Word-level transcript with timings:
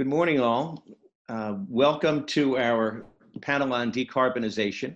Good 0.00 0.06
morning, 0.06 0.40
all. 0.40 0.82
Uh, 1.28 1.56
welcome 1.68 2.24
to 2.28 2.56
our 2.56 3.04
panel 3.42 3.74
on 3.74 3.92
decarbonization. 3.92 4.94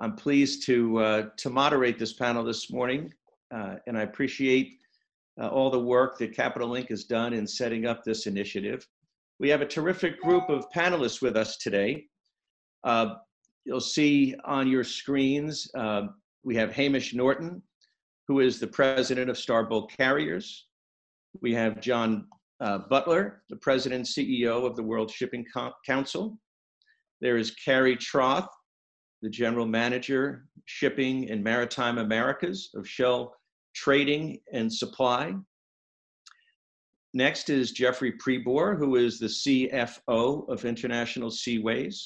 I'm 0.00 0.16
pleased 0.16 0.66
to, 0.66 0.98
uh, 0.98 1.26
to 1.36 1.48
moderate 1.48 1.96
this 1.96 2.14
panel 2.14 2.42
this 2.42 2.72
morning, 2.72 3.14
uh, 3.54 3.76
and 3.86 3.96
I 3.96 4.02
appreciate 4.02 4.80
uh, 5.40 5.46
all 5.46 5.70
the 5.70 5.78
work 5.78 6.18
that 6.18 6.34
Capital 6.34 6.68
Link 6.68 6.88
has 6.88 7.04
done 7.04 7.34
in 7.34 7.46
setting 7.46 7.86
up 7.86 8.02
this 8.02 8.26
initiative. 8.26 8.84
We 9.38 9.48
have 9.50 9.60
a 9.60 9.64
terrific 9.64 10.20
group 10.20 10.50
of 10.50 10.68
panelists 10.74 11.22
with 11.22 11.36
us 11.36 11.56
today. 11.58 12.06
Uh, 12.82 13.14
you'll 13.64 13.78
see 13.80 14.34
on 14.44 14.66
your 14.66 14.82
screens, 14.82 15.70
uh, 15.78 16.08
we 16.42 16.56
have 16.56 16.72
Hamish 16.72 17.14
Norton, 17.14 17.62
who 18.26 18.40
is 18.40 18.58
the 18.58 18.66
president 18.66 19.30
of 19.30 19.38
Star 19.38 19.62
Bulk 19.62 19.92
Carriers. 19.96 20.66
We 21.40 21.54
have 21.54 21.80
John 21.80 22.26
uh, 22.60 22.78
Butler, 22.90 23.42
the 23.48 23.56
president 23.56 24.06
CEO 24.06 24.64
of 24.66 24.76
the 24.76 24.82
World 24.82 25.10
Shipping 25.10 25.44
Council. 25.84 26.38
There 27.20 27.36
is 27.36 27.50
Carrie 27.52 27.96
Troth, 27.96 28.48
the 29.22 29.30
general 29.30 29.66
manager, 29.66 30.46
shipping 30.66 31.30
and 31.30 31.42
maritime 31.42 31.98
Americas 31.98 32.70
of 32.74 32.88
Shell 32.88 33.34
Trading 33.74 34.38
and 34.52 34.72
Supply. 34.72 35.34
Next 37.14 37.48
is 37.48 37.72
Jeffrey 37.72 38.12
Pribor, 38.12 38.76
who 38.76 38.96
is 38.96 39.18
the 39.18 39.26
CFO 39.26 40.48
of 40.48 40.64
International 40.64 41.30
Seaways. 41.30 41.96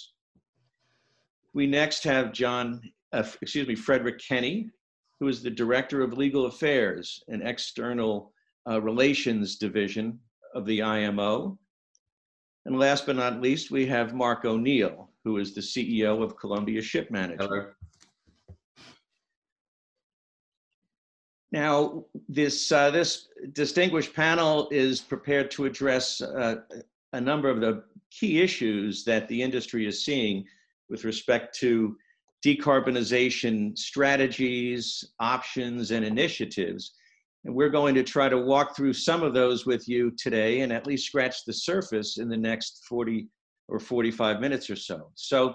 We 1.52 1.66
next 1.66 2.04
have 2.04 2.32
John, 2.32 2.80
uh, 3.12 3.24
excuse 3.42 3.66
me, 3.66 3.74
Frederick 3.74 4.20
Kenny, 4.20 4.70
who 5.18 5.26
is 5.26 5.42
the 5.42 5.50
Director 5.50 6.02
of 6.02 6.12
Legal 6.12 6.46
Affairs 6.46 7.22
and 7.28 7.42
External 7.42 8.32
uh, 8.68 8.80
Relations 8.80 9.56
Division 9.56 10.20
of 10.54 10.66
the 10.66 10.82
IMO. 10.82 11.58
And 12.66 12.78
last 12.78 13.06
but 13.06 13.16
not 13.16 13.40
least, 13.40 13.70
we 13.70 13.86
have 13.86 14.14
Mark 14.14 14.44
O'Neill, 14.44 15.10
who 15.24 15.38
is 15.38 15.54
the 15.54 15.60
CEO 15.60 16.22
of 16.22 16.36
Columbia 16.36 16.82
Ship 16.82 17.10
Management. 17.10 17.50
Hello. 17.50 17.66
Now, 21.52 22.04
this, 22.28 22.70
uh, 22.70 22.90
this 22.90 23.28
distinguished 23.52 24.14
panel 24.14 24.68
is 24.70 25.00
prepared 25.00 25.50
to 25.52 25.64
address 25.64 26.20
uh, 26.20 26.56
a 27.12 27.20
number 27.20 27.48
of 27.48 27.60
the 27.60 27.82
key 28.10 28.40
issues 28.40 29.04
that 29.04 29.26
the 29.28 29.42
industry 29.42 29.86
is 29.86 30.04
seeing 30.04 30.44
with 30.88 31.04
respect 31.04 31.56
to 31.58 31.96
decarbonization 32.44 33.76
strategies, 33.76 35.04
options, 35.18 35.90
and 35.90 36.04
initiatives. 36.04 36.92
And 37.44 37.54
we're 37.54 37.70
going 37.70 37.94
to 37.94 38.02
try 38.02 38.28
to 38.28 38.38
walk 38.38 38.76
through 38.76 38.92
some 38.92 39.22
of 39.22 39.32
those 39.32 39.64
with 39.64 39.88
you 39.88 40.12
today 40.18 40.60
and 40.60 40.72
at 40.72 40.86
least 40.86 41.06
scratch 41.06 41.44
the 41.46 41.52
surface 41.52 42.18
in 42.18 42.28
the 42.28 42.36
next 42.36 42.84
40 42.88 43.28
or 43.68 43.78
45 43.78 44.40
minutes 44.40 44.68
or 44.68 44.76
so. 44.76 45.10
So 45.14 45.54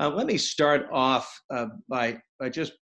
uh, 0.00 0.10
let 0.10 0.26
me 0.26 0.36
start 0.36 0.86
off 0.92 1.40
uh, 1.50 1.66
by, 1.88 2.18
by 2.38 2.50
just 2.50 2.72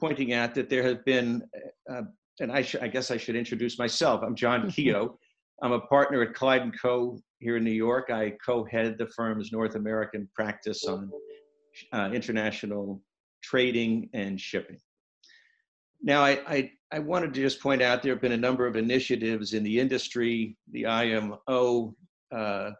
pointing 0.00 0.32
out 0.32 0.54
that 0.54 0.68
there 0.68 0.82
have 0.82 1.04
been, 1.04 1.42
uh, 1.90 2.02
and 2.40 2.52
I, 2.52 2.62
sh- 2.62 2.76
I 2.80 2.88
guess 2.88 3.10
I 3.10 3.16
should 3.16 3.36
introduce 3.36 3.78
myself. 3.78 4.22
I'm 4.22 4.34
John 4.34 4.70
Keogh. 4.70 5.18
I'm 5.62 5.72
a 5.72 5.80
partner 5.80 6.22
at 6.22 6.34
Clyde 6.34 6.72
& 6.78 6.82
Co. 6.82 7.18
here 7.38 7.56
in 7.56 7.64
New 7.64 7.70
York. 7.70 8.10
I 8.10 8.34
co-head 8.44 8.98
the 8.98 9.06
firm's 9.06 9.52
North 9.52 9.76
American 9.76 10.28
practice 10.34 10.84
on 10.84 11.10
uh, 11.92 12.10
international 12.12 13.00
trading 13.42 14.10
and 14.12 14.40
shipping. 14.40 14.78
Now, 16.04 16.22
I, 16.22 16.38
I, 16.46 16.70
I, 16.92 16.98
wanted 16.98 17.32
to 17.32 17.40
just 17.40 17.60
point 17.60 17.80
out 17.80 18.02
there 18.02 18.12
have 18.12 18.20
been 18.20 18.32
a 18.32 18.36
number 18.36 18.66
of 18.66 18.76
initiatives 18.76 19.54
in 19.54 19.64
the 19.64 19.80
industry, 19.80 20.54
the 20.70 20.84
IMO 20.84 21.96
uh, 22.30 22.36
uh, 22.36 22.72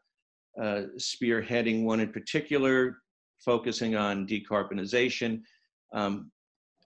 spearheading 0.98 1.84
one 1.84 2.00
in 2.00 2.12
particular, 2.12 2.98
focusing 3.42 3.96
on 3.96 4.26
decarbonization. 4.26 5.40
Um, 5.94 6.30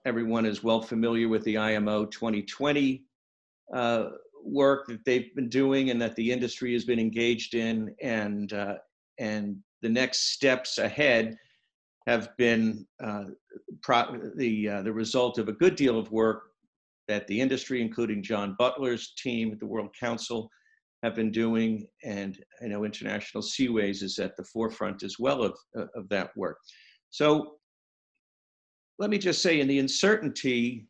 everyone 0.05 0.45
is 0.45 0.63
well 0.63 0.81
familiar 0.81 1.27
with 1.27 1.43
the 1.43 1.57
IMO 1.57 2.05
2020 2.05 3.03
uh, 3.73 4.05
work 4.41 4.87
that 4.87 5.03
they've 5.03 5.35
been 5.35 5.49
doing 5.49 5.89
and 5.89 6.01
that 6.01 6.15
the 6.15 6.31
industry 6.31 6.71
has 6.71 6.85
been 6.85 6.99
engaged 6.99 7.53
in, 7.53 7.93
and, 8.01 8.53
uh, 8.53 8.75
and 9.17 9.57
the 9.81 9.89
next 9.89 10.31
steps 10.31 10.77
ahead 10.77 11.35
have 12.09 12.35
been 12.37 12.87
uh, 13.03 13.25
the, 14.35 14.67
uh, 14.67 14.81
the 14.81 14.91
result 14.91 15.37
of 15.37 15.47
a 15.47 15.53
good 15.53 15.75
deal 15.75 15.99
of 15.99 16.11
work 16.11 16.41
that 17.07 17.27
the 17.27 17.39
industry, 17.39 17.81
including 17.81 18.23
John 18.23 18.55
Butler's 18.57 19.13
team 19.15 19.51
at 19.51 19.59
the 19.59 19.67
World 19.67 19.91
Council, 19.99 20.49
have 21.03 21.13
been 21.13 21.31
doing. 21.31 21.85
And 22.03 22.35
I 22.63 22.67
know 22.67 22.83
International 22.83 23.43
Seaways 23.43 24.01
is 24.01 24.17
at 24.17 24.35
the 24.37 24.43
forefront 24.43 25.03
as 25.03 25.17
well 25.19 25.43
of, 25.43 25.55
uh, 25.77 25.85
of 25.95 26.09
that 26.09 26.31
work. 26.35 26.57
So 27.11 27.57
let 28.97 29.11
me 29.11 29.19
just 29.19 29.43
say, 29.43 29.59
in 29.59 29.67
the 29.67 29.79
uncertainty 29.79 30.87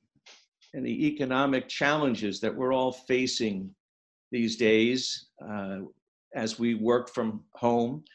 and 0.73 0.85
the 0.85 1.07
economic 1.07 1.67
challenges 1.67 2.39
that 2.39 2.55
we're 2.55 2.73
all 2.73 2.93
facing 2.93 3.69
these 4.31 4.55
days 4.55 5.27
uh, 5.45 5.79
as 6.33 6.57
we 6.59 6.75
work 6.75 7.09
from 7.13 7.43
home 7.55 8.05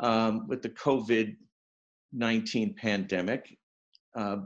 um, 0.00 0.48
with 0.48 0.62
the 0.62 0.70
COVID 0.70 1.36
19 2.12 2.74
pandemic. 2.74 3.56
Uh, 4.14 4.38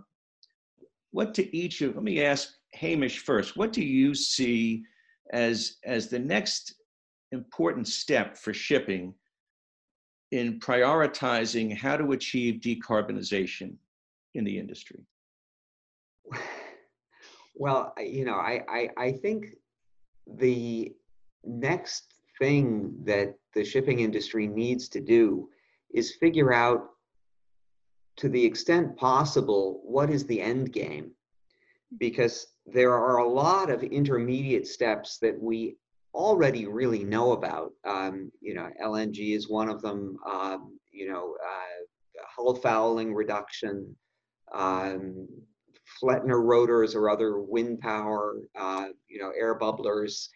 what 1.11 1.35
to 1.35 1.57
each 1.57 1.83
of, 1.83 1.95
let 1.95 2.05
me 2.05 2.25
ask 2.25 2.49
Hamish 2.75 3.19
first, 3.19 3.57
what 3.57 3.73
do 3.73 3.85
you 3.85 4.15
see 4.15 4.83
as, 5.33 5.77
as 5.85 6.09
the 6.09 6.19
next 6.19 6.75
important 7.33 7.89
step 7.89 8.37
for 8.37 8.53
shipping 8.53 9.15
in 10.31 10.59
prioritizing 10.59 11.77
how 11.77 11.97
to 11.97 12.13
achieve 12.13 12.61
decarbonization 12.61 13.75
in 14.35 14.45
the 14.45 14.59
industry? 14.59 15.05
Well, 17.55 17.93
you 17.99 18.25
know, 18.25 18.37
I, 18.37 18.63
I, 18.69 18.89
I 18.97 19.13
think 19.13 19.57
the 20.27 20.93
next 21.45 22.15
thing 22.39 22.95
that 23.05 23.35
the 23.55 23.65
shipping 23.65 24.01
industry 24.01 24.47
needs 24.47 24.89
to 24.89 25.01
do 25.01 25.49
is 25.95 26.15
figure 26.15 26.53
out 26.53 26.89
to 28.17 28.29
the 28.29 28.45
extent 28.45 28.97
possible, 28.97 29.81
what 29.85 30.11
is 30.11 30.27
the 30.27 30.41
end 30.41 30.73
game? 30.73 31.13
Because 31.99 32.47
there 32.67 32.95
are 32.95 33.19
a 33.19 33.29
lot 33.29 33.71
of 33.71 33.83
intermediate 33.83 34.67
steps 34.67 35.19
that 35.19 35.41
we 35.41 35.77
already 36.15 36.67
really 36.67 37.05
know 37.05 37.33
about. 37.33 37.73
Um, 37.85 38.31
you 38.41 38.55
know, 38.55 38.69
LNG 38.83 39.35
is 39.35 39.49
one 39.49 39.69
of 39.69 39.83
them. 39.83 40.17
Um, 40.31 40.79
you 40.91 41.11
know, 41.11 41.35
uh, 41.43 42.23
hull 42.37 42.55
fouling 42.55 43.15
reduction, 43.15 43.97
um, 44.55 45.27
Flettner 46.03 46.43
rotors 46.43 46.95
or 46.95 47.09
other 47.09 47.41
wind 47.41 47.81
power. 47.81 48.37
Uh, 48.59 48.89
you 49.09 49.21
know, 49.21 49.33
air 49.39 49.59
bubblers. 49.59 50.29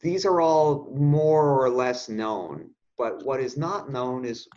These 0.00 0.26
are 0.26 0.40
all 0.40 0.92
more 0.94 1.64
or 1.64 1.70
less 1.70 2.08
known. 2.08 2.70
But 2.98 3.24
what 3.24 3.40
is 3.40 3.56
not 3.56 3.90
known 3.90 4.24
is 4.24 4.48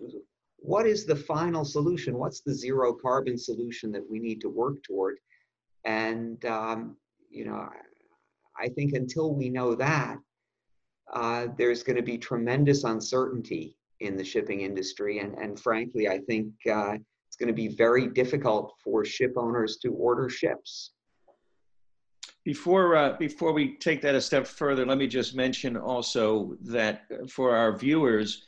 what 0.69 0.85
is 0.85 1.03
the 1.03 1.15
final 1.15 1.65
solution? 1.65 2.15
What's 2.15 2.41
the 2.41 2.53
zero 2.53 2.93
carbon 2.93 3.39
solution 3.39 3.91
that 3.93 4.07
we 4.07 4.19
need 4.19 4.39
to 4.41 4.49
work 4.49 4.83
toward? 4.83 5.17
And, 5.83 6.45
um, 6.45 6.95
you 7.31 7.43
know, 7.45 7.67
I 8.55 8.67
think 8.75 8.93
until 8.93 9.33
we 9.33 9.49
know 9.49 9.73
that, 9.73 10.17
uh, 11.11 11.47
there's 11.57 11.81
going 11.81 11.95
to 11.95 12.03
be 12.03 12.19
tremendous 12.19 12.83
uncertainty 12.83 13.77
in 13.99 14.15
the 14.15 14.23
shipping 14.23 14.61
industry. 14.61 15.17
And, 15.17 15.33
and 15.39 15.59
frankly, 15.59 16.07
I 16.07 16.19
think 16.19 16.53
uh, 16.71 16.97
it's 17.27 17.35
going 17.39 17.47
to 17.47 17.61
be 17.65 17.69
very 17.69 18.05
difficult 18.05 18.75
for 18.83 19.03
ship 19.03 19.33
owners 19.37 19.77
to 19.77 19.89
order 19.93 20.29
ships. 20.29 20.91
Before, 22.45 22.95
uh, 22.95 23.17
before 23.17 23.53
we 23.53 23.75
take 23.77 24.03
that 24.03 24.13
a 24.13 24.21
step 24.21 24.45
further, 24.45 24.85
let 24.85 24.99
me 24.99 25.07
just 25.07 25.33
mention 25.33 25.75
also 25.75 26.55
that 26.61 27.07
for 27.27 27.55
our 27.55 27.75
viewers, 27.75 28.43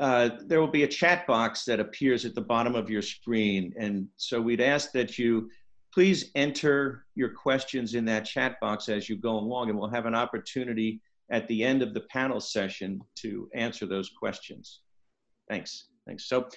uh, 0.00 0.30
there 0.46 0.60
will 0.60 0.66
be 0.66 0.82
a 0.82 0.88
chat 0.88 1.26
box 1.26 1.64
that 1.64 1.80
appears 1.80 2.24
at 2.24 2.34
the 2.34 2.40
bottom 2.40 2.74
of 2.74 2.90
your 2.90 3.02
screen. 3.02 3.72
And 3.78 4.08
so 4.16 4.40
we'd 4.40 4.60
ask 4.60 4.92
that 4.92 5.18
you 5.18 5.50
please 5.92 6.30
enter 6.34 7.06
your 7.14 7.28
questions 7.28 7.94
in 7.94 8.04
that 8.04 8.24
chat 8.24 8.58
box 8.60 8.88
as 8.88 9.08
you 9.08 9.16
go 9.16 9.38
along, 9.38 9.70
and 9.70 9.78
we'll 9.78 9.88
have 9.88 10.06
an 10.06 10.14
opportunity 10.14 11.00
at 11.30 11.46
the 11.46 11.62
end 11.62 11.82
of 11.82 11.94
the 11.94 12.00
panel 12.00 12.40
session 12.40 13.00
to 13.16 13.48
answer 13.54 13.86
those 13.86 14.10
questions. 14.10 14.80
Thanks. 15.48 15.86
Thanks. 16.06 16.28
So, 16.28 16.48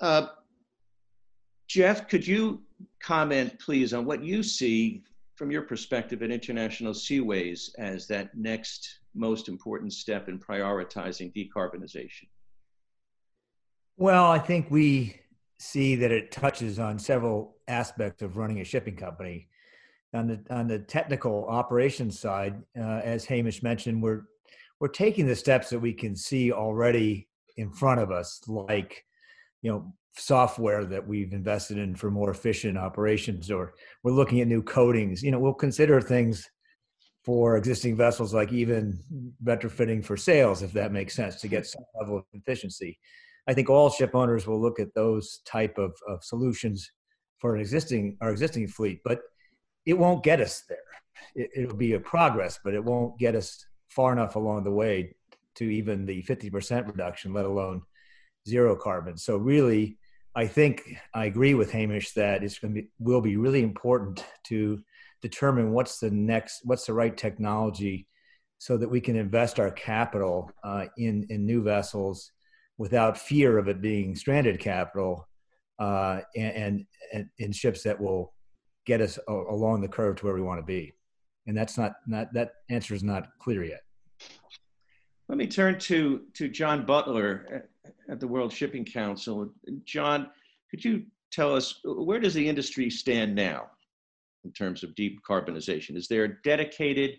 uh, 0.00 0.28
Jeff, 1.66 2.08
could 2.08 2.26
you 2.26 2.62
comment, 3.02 3.58
please, 3.58 3.92
on 3.92 4.04
what 4.04 4.22
you 4.22 4.42
see 4.42 5.02
from 5.34 5.50
your 5.50 5.62
perspective 5.62 6.22
at 6.22 6.30
International 6.30 6.92
Seaways 6.92 7.70
as 7.78 8.06
that 8.06 8.36
next 8.36 8.97
most 9.14 9.48
important 9.48 9.92
step 9.92 10.28
in 10.28 10.38
prioritizing 10.38 11.32
decarbonization? 11.34 12.28
Well, 13.96 14.26
I 14.26 14.38
think 14.38 14.70
we 14.70 15.20
see 15.58 15.96
that 15.96 16.12
it 16.12 16.30
touches 16.30 16.78
on 16.78 16.98
several 16.98 17.56
aspects 17.66 18.22
of 18.22 18.36
running 18.36 18.60
a 18.60 18.64
shipping 18.64 18.96
company. 18.96 19.48
On 20.14 20.26
the 20.26 20.40
on 20.50 20.68
the 20.68 20.78
technical 20.78 21.46
operations 21.48 22.18
side, 22.18 22.62
uh, 22.78 23.00
as 23.04 23.26
Hamish 23.26 23.62
mentioned, 23.62 24.02
we're 24.02 24.22
we're 24.80 24.88
taking 24.88 25.26
the 25.26 25.36
steps 25.36 25.68
that 25.70 25.80
we 25.80 25.92
can 25.92 26.16
see 26.16 26.52
already 26.52 27.28
in 27.56 27.70
front 27.70 28.00
of 28.00 28.10
us, 28.10 28.40
like 28.46 29.04
you 29.60 29.70
know 29.70 29.92
software 30.16 30.84
that 30.84 31.06
we've 31.06 31.32
invested 31.32 31.76
in 31.76 31.94
for 31.94 32.10
more 32.10 32.30
efficient 32.30 32.78
operations, 32.78 33.50
or 33.50 33.74
we're 34.02 34.12
looking 34.12 34.40
at 34.40 34.48
new 34.48 34.62
coatings. 34.62 35.22
You 35.22 35.30
know, 35.30 35.38
we'll 35.38 35.52
consider 35.52 36.00
things 36.00 36.48
for 37.28 37.58
existing 37.58 37.94
vessels, 37.94 38.32
like 38.32 38.54
even 38.54 38.98
retrofitting 39.44 40.02
for 40.02 40.16
sails, 40.16 40.62
if 40.62 40.72
that 40.72 40.92
makes 40.92 41.14
sense, 41.14 41.38
to 41.38 41.46
get 41.46 41.64
mm-hmm. 41.64 41.80
some 41.80 41.84
level 42.00 42.16
of 42.16 42.24
efficiency. 42.32 42.98
I 43.46 43.52
think 43.52 43.68
all 43.68 43.90
ship 43.90 44.14
owners 44.14 44.46
will 44.46 44.58
look 44.58 44.80
at 44.80 44.94
those 44.94 45.42
type 45.44 45.76
of, 45.76 45.92
of 46.08 46.24
solutions 46.24 46.90
for 47.36 47.54
an 47.54 47.60
existing 47.60 48.16
our 48.22 48.30
existing 48.30 48.68
fleet, 48.68 49.00
but 49.04 49.20
it 49.84 49.92
won't 49.92 50.24
get 50.24 50.40
us 50.40 50.62
there. 50.70 50.78
It, 51.34 51.50
it'll 51.54 51.76
be 51.76 51.92
a 51.92 52.00
progress, 52.00 52.60
but 52.64 52.72
it 52.72 52.82
won't 52.82 53.18
get 53.18 53.34
us 53.34 53.62
far 53.90 54.10
enough 54.10 54.34
along 54.34 54.64
the 54.64 54.70
way 54.70 55.14
to 55.56 55.64
even 55.64 56.06
the 56.06 56.22
50% 56.22 56.86
reduction, 56.86 57.34
let 57.34 57.44
alone 57.44 57.82
zero 58.48 58.74
carbon. 58.74 59.18
So 59.18 59.36
really, 59.36 59.98
I 60.34 60.46
think 60.46 60.96
I 61.12 61.26
agree 61.26 61.52
with 61.52 61.72
Hamish 61.72 62.12
that 62.12 62.42
it's 62.42 62.58
going 62.58 62.74
to 62.74 62.80
be 62.80 62.88
will 62.98 63.20
be 63.20 63.36
really 63.36 63.62
important 63.62 64.24
to 64.44 64.82
determine 65.22 65.72
what's 65.72 65.98
the 65.98 66.10
next, 66.10 66.60
what's 66.64 66.86
the 66.86 66.92
right 66.92 67.16
technology, 67.16 68.06
so 68.58 68.76
that 68.76 68.88
we 68.88 69.00
can 69.00 69.16
invest 69.16 69.60
our 69.60 69.70
capital 69.70 70.50
uh, 70.64 70.86
in 70.96 71.26
in 71.30 71.46
new 71.46 71.62
vessels 71.62 72.32
without 72.76 73.18
fear 73.18 73.58
of 73.58 73.68
it 73.68 73.80
being 73.80 74.14
stranded 74.14 74.60
capital, 74.60 75.28
uh, 75.78 76.20
and, 76.36 76.86
and 77.12 77.26
in 77.38 77.52
ships 77.52 77.82
that 77.82 78.00
will 78.00 78.32
get 78.86 79.00
us 79.00 79.18
along 79.28 79.80
the 79.80 79.88
curve 79.88 80.16
to 80.16 80.24
where 80.24 80.34
we 80.34 80.42
want 80.42 80.58
to 80.58 80.66
be. 80.66 80.92
And 81.46 81.56
that's 81.56 81.76
not 81.76 81.94
not 82.06 82.32
that 82.34 82.52
answer 82.70 82.94
is 82.94 83.02
not 83.02 83.28
clear 83.38 83.64
yet. 83.64 83.80
Let 85.28 85.36
me 85.36 85.46
turn 85.46 85.78
to, 85.80 86.22
to 86.34 86.48
John 86.48 86.86
Butler 86.86 87.68
at 88.08 88.18
the 88.18 88.26
World 88.26 88.50
Shipping 88.50 88.84
Council. 88.84 89.50
John, 89.84 90.30
could 90.70 90.82
you 90.82 91.04
tell 91.30 91.54
us 91.54 91.80
where 91.84 92.18
does 92.18 92.32
the 92.32 92.48
industry 92.48 92.88
stand 92.88 93.34
now 93.34 93.66
in 94.48 94.52
terms 94.52 94.82
of 94.82 94.94
decarbonization? 94.94 95.96
Is 95.96 96.08
there 96.08 96.24
a 96.24 96.42
dedicated 96.42 97.18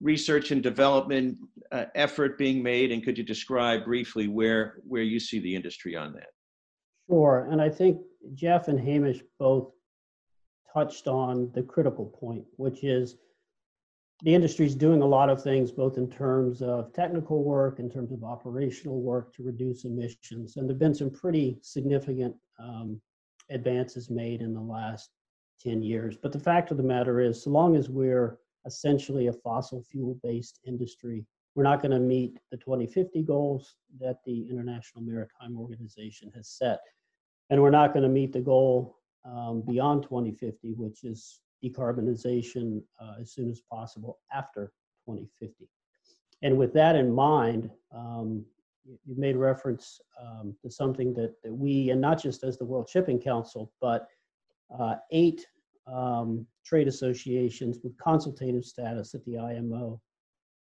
research 0.00 0.50
and 0.50 0.62
development 0.62 1.38
uh, 1.72 1.86
effort 1.94 2.38
being 2.38 2.62
made, 2.62 2.92
and 2.92 3.02
could 3.02 3.16
you 3.18 3.24
describe 3.24 3.84
briefly 3.84 4.28
where 4.28 4.76
where 4.86 5.02
you 5.02 5.18
see 5.18 5.40
the 5.40 5.54
industry 5.54 5.96
on 5.96 6.12
that? 6.12 6.30
Sure, 7.08 7.48
and 7.50 7.60
I 7.60 7.70
think 7.70 7.98
Jeff 8.34 8.68
and 8.68 8.78
Hamish 8.78 9.20
both 9.38 9.72
touched 10.72 11.08
on 11.08 11.50
the 11.54 11.62
critical 11.62 12.06
point, 12.06 12.44
which 12.56 12.84
is 12.84 13.16
the 14.22 14.34
industry 14.34 14.66
is 14.66 14.74
doing 14.74 15.00
a 15.00 15.06
lot 15.06 15.30
of 15.30 15.42
things, 15.42 15.72
both 15.72 15.96
in 15.96 16.08
terms 16.08 16.60
of 16.60 16.92
technical 16.92 17.42
work, 17.42 17.78
in 17.78 17.90
terms 17.90 18.12
of 18.12 18.22
operational 18.22 19.00
work 19.00 19.34
to 19.34 19.42
reduce 19.42 19.84
emissions. 19.84 20.56
And 20.56 20.68
there 20.68 20.74
have 20.74 20.78
been 20.78 20.94
some 20.94 21.10
pretty 21.10 21.58
significant 21.62 22.34
um, 22.58 23.00
advances 23.48 24.10
made 24.10 24.42
in 24.42 24.52
the 24.52 24.60
last 24.60 25.10
10 25.62 25.82
years. 25.82 26.16
But 26.16 26.32
the 26.32 26.38
fact 26.38 26.70
of 26.70 26.76
the 26.76 26.82
matter 26.82 27.20
is, 27.20 27.42
so 27.42 27.50
long 27.50 27.76
as 27.76 27.88
we're 27.88 28.38
essentially 28.66 29.28
a 29.28 29.32
fossil 29.32 29.82
fuel 29.82 30.18
based 30.22 30.60
industry, 30.66 31.24
we're 31.54 31.64
not 31.64 31.82
going 31.82 31.92
to 31.92 31.98
meet 31.98 32.38
the 32.50 32.56
2050 32.56 33.22
goals 33.22 33.74
that 33.98 34.18
the 34.24 34.48
International 34.48 35.02
Maritime 35.02 35.58
Organization 35.58 36.30
has 36.34 36.48
set. 36.48 36.80
And 37.50 37.60
we're 37.60 37.70
not 37.70 37.92
going 37.92 38.04
to 38.04 38.08
meet 38.08 38.32
the 38.32 38.40
goal 38.40 38.98
um, 39.24 39.62
beyond 39.62 40.04
2050, 40.04 40.74
which 40.74 41.04
is 41.04 41.40
decarbonization 41.62 42.82
uh, 43.00 43.14
as 43.20 43.32
soon 43.32 43.50
as 43.50 43.60
possible 43.60 44.18
after 44.32 44.72
2050. 45.06 45.68
And 46.42 46.56
with 46.56 46.72
that 46.74 46.96
in 46.96 47.12
mind, 47.12 47.70
um, 47.94 48.44
you 48.84 49.14
made 49.16 49.36
reference 49.36 50.00
um, 50.20 50.54
to 50.62 50.70
something 50.70 51.12
that, 51.14 51.34
that 51.42 51.52
we, 51.52 51.90
and 51.90 52.00
not 52.00 52.22
just 52.22 52.44
as 52.44 52.56
the 52.56 52.64
World 52.64 52.88
Shipping 52.88 53.20
Council, 53.20 53.72
but 53.80 54.06
uh, 54.78 54.96
eight 55.10 55.46
um, 55.86 56.46
trade 56.64 56.88
associations 56.88 57.78
with 57.82 57.96
consultative 57.98 58.64
status 58.64 59.14
at 59.14 59.24
the 59.24 59.38
IMO 59.38 60.00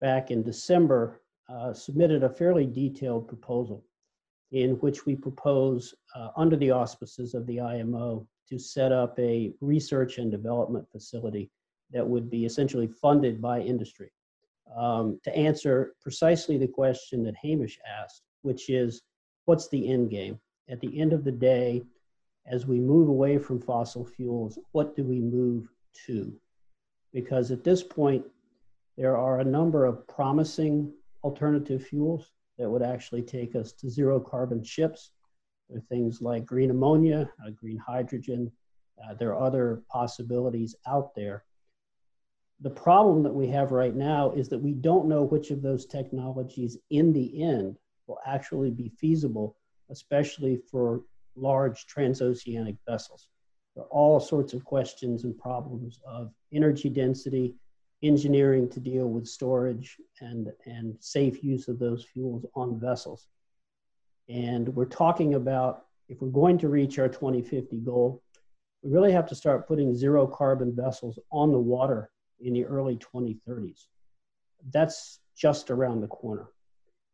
back 0.01 0.31
in 0.31 0.44
December 0.44 1.21
uh, 1.50 1.73
submitted 1.73 2.23
a 2.23 2.29
fairly 2.29 2.65
detailed 2.65 3.27
proposal 3.27 3.83
in 4.51 4.71
which 4.81 5.05
we 5.05 5.15
propose, 5.15 5.95
uh, 6.15 6.29
under 6.38 6.55
the 6.55 6.69
auspices 6.69 7.33
of 7.33 7.45
the 7.47 7.59
IMO, 7.59 8.27
to 8.47 8.59
set 8.59 8.91
up 8.91 9.17
a 9.17 9.51
research 9.61 10.19
and 10.19 10.29
development 10.29 10.88
facility 10.91 11.49
that 11.91 12.07
would 12.07 12.29
be 12.29 12.45
essentially 12.45 12.88
funded 12.88 13.41
by 13.41 13.59
industry 13.59 14.11
um, 14.75 15.19
to 15.23 15.35
answer 15.35 15.94
precisely 16.01 16.57
the 16.57 16.67
question 16.67 17.23
that 17.23 17.35
Hamish 17.41 17.79
asked, 18.01 18.21
which 18.41 18.69
is 18.69 19.01
what's 19.45 19.69
the 19.69 19.89
end 19.91 20.09
game? 20.09 20.39
At 20.69 20.79
the 20.79 20.99
end 20.99 21.13
of 21.13 21.23
the 21.23 21.31
day, 21.31 21.83
as 22.45 22.66
we 22.66 22.80
move 22.80 23.07
away 23.07 23.38
from 23.38 23.60
fossil 23.60 24.06
fuels, 24.06 24.60
what 24.72 24.95
do 24.95 25.04
we 25.04 25.19
move 25.19 25.69
to? 26.06 26.34
Because 27.13 27.51
at 27.51 27.63
this 27.63 27.84
point, 27.84 28.25
there 28.98 29.18
are 29.18 29.40
a 29.40 29.45
number 29.45 29.86
of 29.86 30.07
promising 30.07 30.92
alternative 31.24 31.86
fuels 31.86 32.31
that 32.57 32.69
would 32.69 32.84
actually 32.84 33.22
take 33.22 33.56
us 33.56 33.72
to 33.74 33.90
zero 33.90 34.19
carbon 34.19 34.63
ships. 34.63 35.12
There 35.69 35.78
are 35.80 35.81
things 35.81 36.22
like 36.22 36.45
green 36.45 36.69
ammonia, 36.69 37.31
uh, 37.45 37.51
green 37.51 37.78
hydrogen. 37.78 38.51
Uh, 39.04 39.13
there 39.16 39.34
are 39.34 39.42
other 39.42 39.81
possibilities 39.90 40.75
out 40.86 41.16
there. 41.16 41.45
The 42.60 42.69
problem 42.69 43.24
that 43.24 43.34
we 43.34 43.48
have 43.48 43.72
right 43.72 43.95
now 43.95 44.31
is 44.31 44.48
that 44.50 44.60
we 44.60 44.74
don't 44.74 45.07
know 45.07 45.24
which 45.24 45.50
of 45.51 45.62
those 45.62 45.86
technologies 45.86 46.78
in 46.92 47.12
the 47.12 47.44
end 47.44 47.78
will 48.07 48.19
actually 48.25 48.69
be 48.69 48.90
feasible, 48.90 49.57
especially 49.90 50.57
for 50.69 51.01
large 51.35 51.85
transoceanic 51.85 52.77
vessels. 52.88 53.27
There 53.75 53.83
are 53.83 53.89
all 53.89 54.19
sorts 54.19 54.53
of 54.53 54.63
questions 54.63 55.24
and 55.24 55.38
problems 55.38 56.00
of 56.06 56.31
energy 56.53 56.89
density, 56.89 57.56
engineering 58.03 58.69
to 58.69 58.80
deal 58.80 59.07
with 59.07 59.27
storage 59.27 59.97
and, 60.21 60.51
and 60.65 60.95
safe 61.00 61.44
use 61.44 61.68
of 61.68 61.80
those 61.80 62.03
fuels 62.03 62.45
on 62.56 62.80
vessels. 62.80 63.27
And 64.30 64.69
we're 64.75 64.85
talking 64.85 65.33
about 65.33 65.85
if 66.09 66.21
we're 66.21 66.30
going 66.30 66.57
to 66.59 66.69
reach 66.69 67.00
our 67.00 67.07
2050 67.07 67.77
goal, 67.77 68.21
we 68.83 68.91
really 68.91 69.12
have 69.12 69.27
to 69.27 69.35
start 69.35 69.68
putting 69.68 69.95
zero 69.95 70.27
carbon 70.27 70.75
vessels 70.75 71.18
on 71.31 71.51
the 71.51 71.59
water 71.59 72.09
in 72.41 72.53
the 72.53 72.65
early 72.65 72.97
2030s. 72.97 73.85
That's 74.71 75.19
just 75.35 75.71
around 75.71 76.01
the 76.01 76.07
corner. 76.07 76.47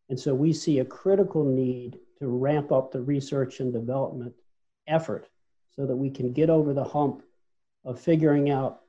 And 0.09 0.19
so 0.19 0.33
we 0.33 0.53
see 0.53 0.79
a 0.79 0.85
critical 0.85 1.43
need 1.43 1.99
to 2.19 2.27
ramp 2.27 2.71
up 2.71 2.91
the 2.91 3.01
research 3.01 3.59
and 3.59 3.71
development 3.71 4.33
effort 4.87 5.29
so 5.75 5.85
that 5.85 5.95
we 5.95 6.09
can 6.09 6.33
get 6.33 6.49
over 6.49 6.73
the 6.73 6.83
hump 6.83 7.23
of 7.85 7.99
figuring 7.99 8.49
out 8.49 8.81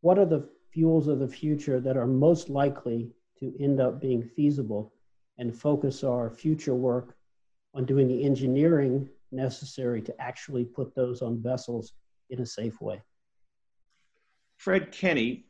what 0.00 0.18
are 0.18 0.26
the 0.26 0.48
fuels 0.72 1.08
of 1.08 1.18
the 1.18 1.28
future 1.28 1.80
that 1.80 1.96
are 1.96 2.06
most 2.06 2.48
likely 2.48 3.10
to 3.38 3.54
end 3.60 3.80
up 3.80 4.00
being 4.00 4.22
feasible 4.22 4.92
and 5.38 5.54
focus 5.54 6.02
our 6.04 6.30
future 6.30 6.74
work 6.74 7.16
on 7.74 7.84
doing 7.84 8.08
the 8.08 8.24
engineering 8.24 9.08
necessary 9.32 10.02
to 10.02 10.20
actually 10.20 10.64
put 10.64 10.94
those 10.94 11.22
on 11.22 11.40
vessels 11.40 11.92
in 12.30 12.40
a 12.40 12.46
safe 12.46 12.80
way. 12.80 13.00
Fred 14.56 14.92
Kenny, 14.92 15.46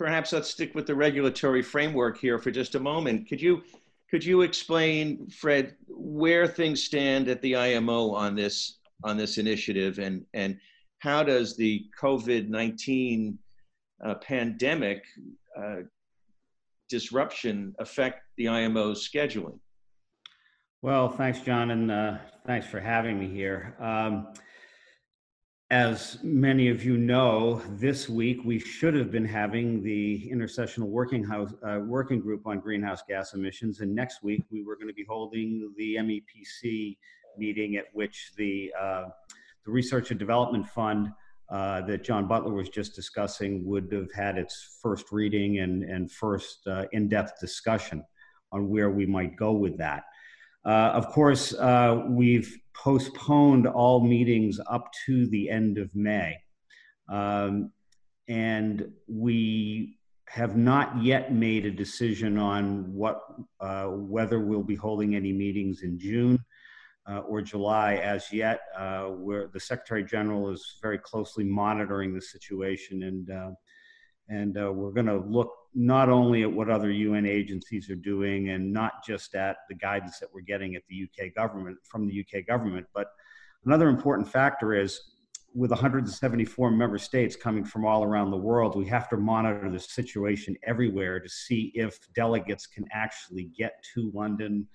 perhaps 0.00 0.32
let's 0.32 0.48
stick 0.48 0.74
with 0.74 0.86
the 0.86 0.94
regulatory 0.94 1.60
framework 1.60 2.16
here 2.16 2.38
for 2.38 2.50
just 2.50 2.74
a 2.74 2.80
moment. 2.80 3.28
Could 3.28 3.42
you 3.42 3.62
could 4.10 4.24
you 4.24 4.40
explain, 4.40 5.28
Fred, 5.28 5.76
where 5.88 6.46
things 6.46 6.82
stand 6.82 7.28
at 7.28 7.42
the 7.42 7.54
IMO 7.54 8.12
on 8.12 8.34
this 8.34 8.78
on 9.04 9.18
this 9.18 9.36
initiative, 9.36 9.98
and 9.98 10.24
and 10.32 10.58
how 11.00 11.22
does 11.22 11.54
the 11.54 11.84
COVID 12.00 12.48
nineteen 12.48 13.38
uh, 14.02 14.14
pandemic 14.14 15.04
uh, 15.54 15.82
disruption 16.88 17.74
affect 17.78 18.22
the 18.38 18.48
IMO's 18.48 19.06
scheduling? 19.06 19.58
Well, 20.80 21.10
thanks, 21.10 21.40
John, 21.40 21.72
and 21.72 21.90
uh, 21.90 22.16
thanks 22.46 22.66
for 22.66 22.80
having 22.80 23.20
me 23.20 23.28
here. 23.28 23.76
Um, 23.78 24.28
as 25.70 26.18
many 26.24 26.68
of 26.68 26.84
you 26.84 26.96
know, 26.96 27.62
this 27.70 28.08
week 28.08 28.40
we 28.44 28.58
should 28.58 28.92
have 28.94 29.12
been 29.12 29.24
having 29.24 29.82
the 29.82 30.28
intersessional 30.32 30.88
working 30.88 31.22
house 31.22 31.54
uh, 31.62 31.78
working 31.84 32.20
group 32.20 32.44
on 32.46 32.58
greenhouse 32.58 33.02
gas 33.08 33.34
emissions, 33.34 33.80
and 33.80 33.94
next 33.94 34.24
week 34.24 34.42
we 34.50 34.62
were 34.64 34.74
going 34.74 34.88
to 34.88 34.94
be 34.94 35.04
holding 35.04 35.72
the 35.76 35.94
MEPC 35.94 36.96
meeting 37.38 37.76
at 37.76 37.84
which 37.92 38.32
the 38.36 38.72
uh, 38.78 39.04
the 39.64 39.70
Research 39.70 40.10
and 40.10 40.18
Development 40.18 40.66
Fund 40.66 41.12
uh, 41.50 41.82
that 41.82 42.02
John 42.02 42.26
Butler 42.26 42.52
was 42.52 42.68
just 42.68 42.96
discussing 42.96 43.64
would 43.64 43.92
have 43.92 44.12
had 44.12 44.38
its 44.38 44.78
first 44.82 45.12
reading 45.12 45.60
and, 45.60 45.84
and 45.84 46.10
first 46.10 46.66
uh, 46.66 46.86
in 46.90 47.08
depth 47.08 47.38
discussion 47.40 48.04
on 48.50 48.68
where 48.68 48.90
we 48.90 49.06
might 49.06 49.36
go 49.36 49.52
with 49.52 49.78
that. 49.78 50.04
Uh, 50.64 50.90
of 50.94 51.08
course, 51.08 51.54
uh, 51.54 52.04
we've 52.08 52.59
postponed 52.74 53.66
all 53.66 54.00
meetings 54.00 54.60
up 54.70 54.90
to 55.06 55.26
the 55.28 55.50
end 55.50 55.78
of 55.78 55.94
May. 55.94 56.36
Um, 57.08 57.72
and 58.28 58.90
we 59.08 59.98
have 60.28 60.56
not 60.56 61.02
yet 61.02 61.34
made 61.34 61.66
a 61.66 61.70
decision 61.70 62.38
on 62.38 62.92
what 62.94 63.20
uh, 63.58 63.86
whether 63.86 64.38
we'll 64.38 64.62
be 64.62 64.76
holding 64.76 65.16
any 65.16 65.32
meetings 65.32 65.82
in 65.82 65.98
June 65.98 66.38
uh, 67.10 67.18
or 67.18 67.42
July 67.42 67.94
as 67.96 68.32
yet. 68.32 68.60
Uh, 68.78 69.06
where 69.06 69.48
the 69.52 69.58
Secretary 69.58 70.04
General 70.04 70.50
is 70.50 70.78
very 70.80 70.98
closely 70.98 71.42
monitoring 71.42 72.14
the 72.14 72.22
situation, 72.22 73.02
and 73.02 73.30
uh, 73.30 73.50
and 74.28 74.56
uh, 74.56 74.70
we're 74.72 74.92
going 74.92 75.06
to 75.06 75.18
look 75.18 75.52
not 75.74 76.08
only 76.08 76.42
at 76.42 76.52
what 76.52 76.68
other 76.68 76.90
UN 76.90 77.26
agencies 77.26 77.88
are 77.90 77.96
doing, 77.96 78.50
and 78.50 78.72
not 78.72 79.04
just 79.04 79.34
at 79.34 79.58
the 79.68 79.74
guidance 79.74 80.18
that 80.18 80.28
we're 80.32 80.40
getting 80.40 80.74
at 80.74 80.82
the 80.88 81.04
UK 81.04 81.34
government 81.34 81.78
from 81.84 82.06
the 82.06 82.20
UK 82.20 82.46
government, 82.46 82.86
but 82.92 83.08
another 83.64 83.88
important 83.88 84.28
factor 84.28 84.74
is 84.74 85.00
with 85.54 85.70
174 85.70 86.70
member 86.70 86.98
states 86.98 87.34
coming 87.34 87.64
from 87.64 87.84
all 87.84 88.04
around 88.04 88.30
the 88.30 88.36
world, 88.36 88.76
we 88.76 88.86
have 88.86 89.08
to 89.08 89.16
monitor 89.16 89.68
the 89.70 89.80
situation 89.80 90.56
everywhere 90.64 91.18
to 91.18 91.28
see 91.28 91.72
if 91.74 91.98
delegates 92.14 92.66
can 92.66 92.84
actually 92.92 93.50
get 93.56 93.84
to 93.94 94.12
London. 94.14 94.66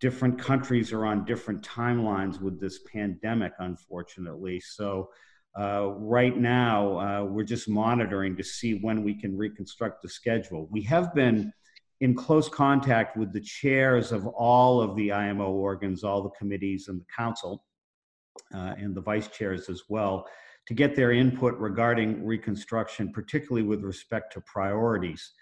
Different 0.00 0.38
countries 0.38 0.92
are 0.92 1.06
on 1.06 1.24
different 1.24 1.62
timelines 1.62 2.40
with 2.40 2.60
this 2.60 2.80
pandemic, 2.92 3.52
unfortunately. 3.60 4.58
So, 4.58 5.10
uh, 5.58 5.88
right 5.96 6.36
now, 6.36 6.98
uh, 6.98 7.24
we're 7.24 7.44
just 7.44 7.68
monitoring 7.68 8.36
to 8.36 8.42
see 8.42 8.78
when 8.78 9.02
we 9.02 9.14
can 9.14 9.36
reconstruct 9.36 10.02
the 10.02 10.08
schedule. 10.08 10.66
We 10.70 10.82
have 10.82 11.14
been 11.14 11.52
in 12.00 12.14
close 12.14 12.48
contact 12.48 13.16
with 13.16 13.32
the 13.32 13.40
chairs 13.40 14.12
of 14.12 14.26
all 14.26 14.80
of 14.80 14.96
the 14.96 15.12
IMO 15.12 15.52
organs, 15.52 16.02
all 16.02 16.22
the 16.22 16.30
committees, 16.30 16.88
and 16.88 17.00
the 17.00 17.06
council 17.14 17.64
uh, 18.54 18.74
and 18.78 18.94
the 18.94 19.00
vice 19.00 19.28
chairs 19.28 19.68
as 19.68 19.82
well 19.88 20.26
to 20.66 20.74
get 20.74 20.96
their 20.96 21.12
input 21.12 21.54
regarding 21.58 22.24
reconstruction, 22.24 23.12
particularly 23.12 23.66
with 23.66 23.82
respect 23.82 24.32
to 24.32 24.40
priorities. 24.42 25.32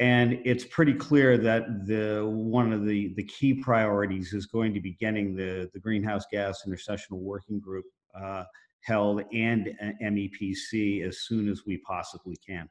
And 0.00 0.40
it's 0.44 0.64
pretty 0.64 0.94
clear 0.94 1.36
that 1.38 1.86
the 1.86 2.26
one 2.26 2.72
of 2.72 2.86
the, 2.86 3.12
the 3.14 3.24
key 3.24 3.54
priorities 3.54 4.32
is 4.32 4.46
going 4.46 4.72
to 4.74 4.80
be 4.80 4.92
getting 4.92 5.36
the, 5.36 5.70
the 5.74 5.80
Greenhouse 5.80 6.24
Gas 6.32 6.62
intersessional 6.66 7.18
Working 7.18 7.60
Group 7.60 7.84
uh, 8.18 8.44
held 8.84 9.22
and 9.32 9.76
MEPC 10.02 11.06
as 11.06 11.20
soon 11.20 11.48
as 11.48 11.64
we 11.66 11.78
possibly 11.78 12.36
can. 12.46 12.68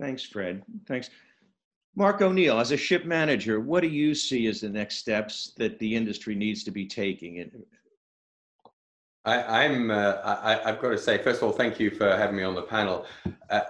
Thanks, 0.00 0.24
Fred. 0.24 0.62
Thanks. 0.86 1.10
Mark 1.96 2.20
O'Neill, 2.20 2.58
as 2.58 2.72
a 2.72 2.76
ship 2.76 3.04
manager, 3.04 3.60
what 3.60 3.80
do 3.80 3.88
you 3.88 4.14
see 4.14 4.48
as 4.48 4.60
the 4.60 4.68
next 4.68 4.96
steps 4.96 5.52
that 5.58 5.78
the 5.78 5.94
industry 5.94 6.34
needs 6.34 6.64
to 6.64 6.72
be 6.72 6.86
taking? 6.86 7.48
I, 9.24 9.64
am 9.64 9.90
uh, 9.90 10.16
I, 10.24 10.60
have 10.64 10.80
got 10.80 10.90
to 10.90 10.98
say, 10.98 11.18
first 11.18 11.40
of 11.40 11.44
all, 11.44 11.52
thank 11.52 11.78
you 11.78 11.90
for 11.90 12.16
having 12.16 12.36
me 12.36 12.42
on 12.42 12.54
the 12.54 12.62
panel. 12.62 13.06
Uh, 13.48 13.60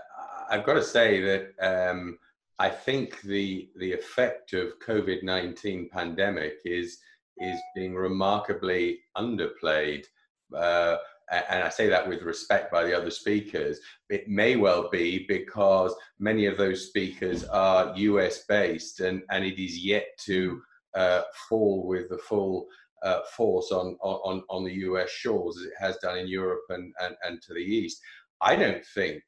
I've 0.51 0.65
got 0.65 0.75
to 0.75 0.83
say 0.83 1.21
that 1.21 1.91
um, 1.91 2.19
I 2.59 2.69
think 2.71 3.21
the 3.23 3.69
the 3.77 3.93
effect 3.93 4.53
of 4.53 4.79
COVID 4.81 5.23
nineteen 5.23 5.89
pandemic 5.91 6.55
is 6.65 6.99
is 7.39 7.59
being 7.75 7.95
remarkably 7.95 9.01
underplayed. 9.17 10.07
Uh, 10.55 10.97
and 11.31 11.63
I 11.63 11.69
say 11.69 11.89
that 11.89 12.07
with 12.07 12.23
respect 12.23 12.71
by 12.71 12.85
the 12.85 12.97
other 12.97 13.11
speakers, 13.11 13.81
it 14.11 14.29
may 14.29 14.57
well 14.57 14.91
be 14.91 15.25
because 15.27 15.95
many 16.19 16.47
of 16.47 16.57
those 16.57 16.89
speakers 16.89 17.45
are 17.45 17.95
US 17.97 18.45
based 18.47 19.01
and, 19.01 19.23
and 19.31 19.45
it 19.45 19.63
is 19.63 19.79
yet 19.79 20.07
to 20.27 20.61
uh, 20.95 21.23
fall 21.49 21.87
with 21.87 22.11
the 22.11 22.19
full 22.19 22.67
uh, 23.03 23.21
force 23.37 23.71
on, 23.71 23.97
on, 24.01 24.43
on 24.49 24.65
the 24.65 24.73
US 24.73 25.11
shores 25.11 25.57
as 25.59 25.65
it 25.65 25.73
has 25.79 25.97
done 25.99 26.19
in 26.19 26.29
Europe 26.29 26.65
and, 26.71 26.93
and, 27.01 27.15
and 27.25 27.41
to 27.43 27.55
the 27.55 27.61
east. 27.61 28.01
I 28.41 28.57
don't 28.57 28.85
think 28.95 29.23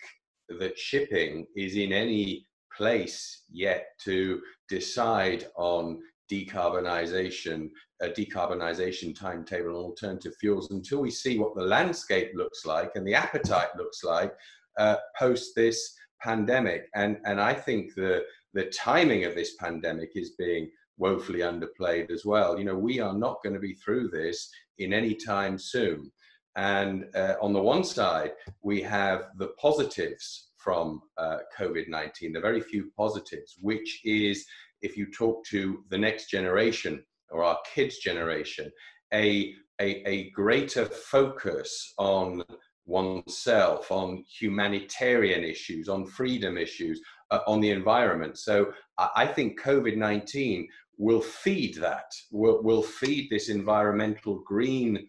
that 0.48 0.78
shipping 0.78 1.46
is 1.56 1.76
in 1.76 1.92
any 1.92 2.46
place 2.76 3.44
yet 3.50 3.86
to 4.04 4.40
decide 4.68 5.46
on 5.56 5.98
decarbonization, 6.30 7.70
a 8.00 8.08
decarbonization 8.08 9.18
timetable 9.18 9.68
and 9.68 9.76
alternative 9.76 10.34
fuels 10.40 10.70
until 10.70 11.00
we 11.00 11.10
see 11.10 11.38
what 11.38 11.54
the 11.54 11.62
landscape 11.62 12.32
looks 12.34 12.64
like 12.64 12.92
and 12.94 13.06
the 13.06 13.14
appetite 13.14 13.68
looks 13.76 14.02
like 14.04 14.32
uh, 14.78 14.96
post 15.18 15.54
this 15.54 15.94
pandemic. 16.20 16.88
And, 16.94 17.18
and 17.24 17.40
I 17.40 17.54
think 17.54 17.94
the, 17.94 18.24
the 18.54 18.66
timing 18.66 19.24
of 19.24 19.34
this 19.34 19.54
pandemic 19.56 20.10
is 20.14 20.30
being 20.30 20.70
woefully 20.98 21.40
underplayed 21.40 22.10
as 22.10 22.24
well. 22.24 22.58
You 22.58 22.64
know, 22.64 22.76
we 22.76 23.00
are 23.00 23.14
not 23.14 23.42
going 23.42 23.54
to 23.54 23.60
be 23.60 23.74
through 23.74 24.08
this 24.08 24.50
in 24.78 24.92
any 24.92 25.14
time 25.14 25.58
soon. 25.58 26.10
And 26.56 27.04
uh, 27.14 27.34
on 27.42 27.52
the 27.52 27.62
one 27.62 27.84
side, 27.84 28.32
we 28.62 28.80
have 28.82 29.26
the 29.36 29.48
positives 29.60 30.48
from 30.56 31.02
uh, 31.18 31.38
COVID 31.56 31.88
19, 31.88 32.32
the 32.32 32.40
very 32.40 32.60
few 32.60 32.90
positives, 32.96 33.56
which 33.60 34.00
is 34.04 34.44
if 34.82 34.96
you 34.96 35.10
talk 35.10 35.44
to 35.46 35.84
the 35.90 35.98
next 35.98 36.30
generation 36.30 37.04
or 37.30 37.44
our 37.44 37.58
kids' 37.74 37.98
generation, 37.98 38.70
a, 39.12 39.54
a, 39.80 40.08
a 40.08 40.30
greater 40.30 40.84
focus 40.84 41.94
on 41.98 42.42
oneself, 42.86 43.90
on 43.90 44.24
humanitarian 44.28 45.44
issues, 45.44 45.88
on 45.88 46.06
freedom 46.06 46.56
issues, 46.56 47.00
uh, 47.30 47.40
on 47.46 47.60
the 47.60 47.70
environment. 47.70 48.38
So 48.38 48.72
I, 48.98 49.26
think 49.26 49.60
COVID 49.60 49.96
19 49.96 50.68
will 50.96 51.20
feed 51.20 51.74
that, 51.76 52.10
will, 52.30 52.62
will 52.62 52.82
feed 52.82 53.28
this 53.28 53.48
environmental 53.48 54.42
green 54.46 55.08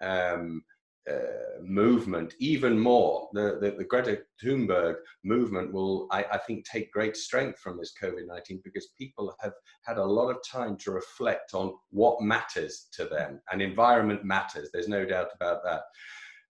um, 0.00 0.62
uh, 1.08 1.62
movement 1.62 2.34
even 2.38 2.78
more. 2.78 3.28
The, 3.32 3.58
the, 3.60 3.70
the, 3.78 3.84
Greta 3.84 4.20
Thunberg 4.42 4.96
movement 5.24 5.72
will, 5.72 6.06
I, 6.10 6.24
I 6.32 6.38
think, 6.38 6.64
take 6.64 6.92
great 6.92 7.16
strength 7.16 7.58
from 7.60 7.78
this 7.78 7.94
COVID 8.00 8.26
19 8.26 8.60
because 8.64 8.88
people 8.98 9.34
have 9.40 9.52
had 9.84 9.98
a 9.98 10.04
lot 10.04 10.30
of 10.30 10.38
time 10.46 10.76
to 10.78 10.90
reflect 10.90 11.54
on 11.54 11.74
what 11.90 12.20
matters 12.20 12.88
to 12.92 13.04
them, 13.06 13.40
and 13.50 13.62
environment 13.62 14.24
matters. 14.24 14.70
There's 14.72 14.88
no 14.88 15.04
doubt 15.04 15.28
about 15.34 15.62
that. 15.64 15.82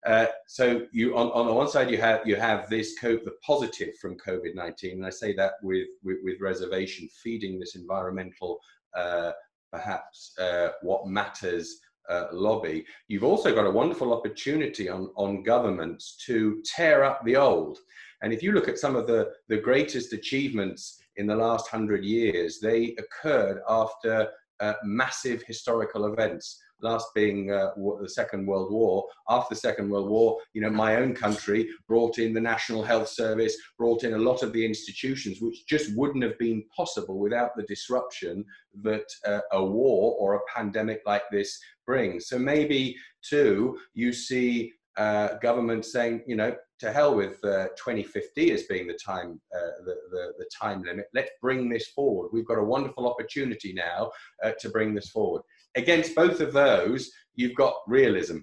Uh, 0.07 0.27
so 0.47 0.87
you 0.93 1.17
on, 1.17 1.29
on 1.33 1.47
the 1.47 1.53
one 1.53 1.69
side 1.69 1.91
you 1.91 1.99
have 1.99 2.27
you 2.27 2.37
have 2.37 2.71
this 2.71 2.97
co- 3.01 3.19
the 3.25 3.35
positive 3.45 3.97
from 4.01 4.17
COVID 4.17 4.55
nineteen, 4.55 4.99
and 4.99 5.07
I 5.07 5.11
say 5.11 5.35
that 5.35 5.55
with, 5.63 5.89
with, 6.03 6.19
with 6.23 6.41
reservation, 6.41 7.09
feeding 7.23 7.59
this 7.59 7.75
environmental 7.75 8.59
uh, 8.97 9.33
perhaps 9.73 10.33
uh, 10.39 10.71
what 10.83 11.07
matters 11.07 11.81
uh, 12.09 12.27
lobby, 12.33 12.85
you've 13.09 13.25
also 13.25 13.55
got 13.55 13.67
a 13.67 13.71
wonderful 13.71 14.13
opportunity 14.13 14.89
on, 14.89 15.11
on 15.17 15.43
governments 15.43 16.17
to 16.27 16.63
tear 16.65 17.05
up 17.05 17.25
the 17.25 17.37
old. 17.37 17.79
And 18.23 18.33
if 18.33 18.43
you 18.43 18.53
look 18.53 18.69
at 18.69 18.79
some 18.79 18.97
of 18.97 19.07
the, 19.07 19.31
the 19.49 19.59
greatest 19.59 20.13
achievements 20.13 21.01
in 21.17 21.27
the 21.27 21.37
last 21.37 21.69
hundred 21.69 22.05
years, 22.05 22.59
they 22.61 22.97
occurred 22.99 23.61
after 23.69 24.29
uh, 24.61 24.75
massive 24.85 25.43
historical 25.43 26.13
events 26.13 26.61
last 26.81 27.07
being 27.15 27.51
uh, 27.51 27.71
the 28.01 28.09
Second 28.09 28.47
World 28.47 28.73
War. 28.73 29.05
After 29.29 29.55
the 29.55 29.61
Second 29.61 29.91
World 29.91 30.09
War, 30.09 30.39
you 30.53 30.61
know, 30.61 30.71
my 30.71 30.97
own 30.97 31.15
country 31.15 31.69
brought 31.87 32.19
in 32.19 32.33
the 32.33 32.41
National 32.41 32.83
Health 32.83 33.09
Service, 33.09 33.57
brought 33.79 34.05
in 34.05 34.15
a 34.15 34.19
lot 34.19 34.43
of 34.43 34.53
the 34.53 34.65
institutions, 34.65 35.41
which 35.41 35.67
just 35.67 35.97
wouldn't 35.97 36.25
have 36.25 36.39
been 36.39 36.65
possible 36.75 37.19
without 37.19 37.57
the 37.57 37.65
disruption 37.65 38.45
that 38.83 39.05
uh, 39.27 39.41
a 39.53 39.65
war 39.65 40.17
or 40.19 40.35
a 40.35 40.41
pandemic 40.55 41.01
like 41.07 41.25
this 41.31 41.59
brings. 41.87 42.29
So 42.29 42.39
maybe, 42.39 42.97
too, 43.23 43.79
you 43.95 44.13
see 44.13 44.73
uh, 44.97 45.39
government 45.39 45.85
saying, 45.85 46.23
you 46.27 46.37
know, 46.37 46.55
to 46.81 46.93
hell 46.93 47.15
with 47.15 47.43
uh, 47.45 47.69
2050 47.77 48.53
as 48.53 48.65
being 48.65 48.87
the 48.87 48.99
time, 49.05 49.41
uh, 49.55 49.85
the, 49.85 49.95
the, 50.11 50.33
the, 50.39 50.49
time 50.61 50.83
limit. 50.83 51.07
Let's 51.13 51.31
bring 51.41 51.69
this 51.69 51.89
forward. 51.89 52.31
We've 52.33 52.47
got 52.47 52.59
a 52.59 52.65
wonderful 52.65 53.09
opportunity 53.09 53.73
now 53.73 54.11
uh, 54.45 54.53
to 54.61 54.69
bring 54.71 54.95
this 54.95 55.11
forward 55.11 55.43
against 55.79 56.15
both 56.15 56.41
of 56.41 56.53
those, 56.53 57.11
you've 57.35 57.55
got 57.55 57.75
realism. 57.87 58.39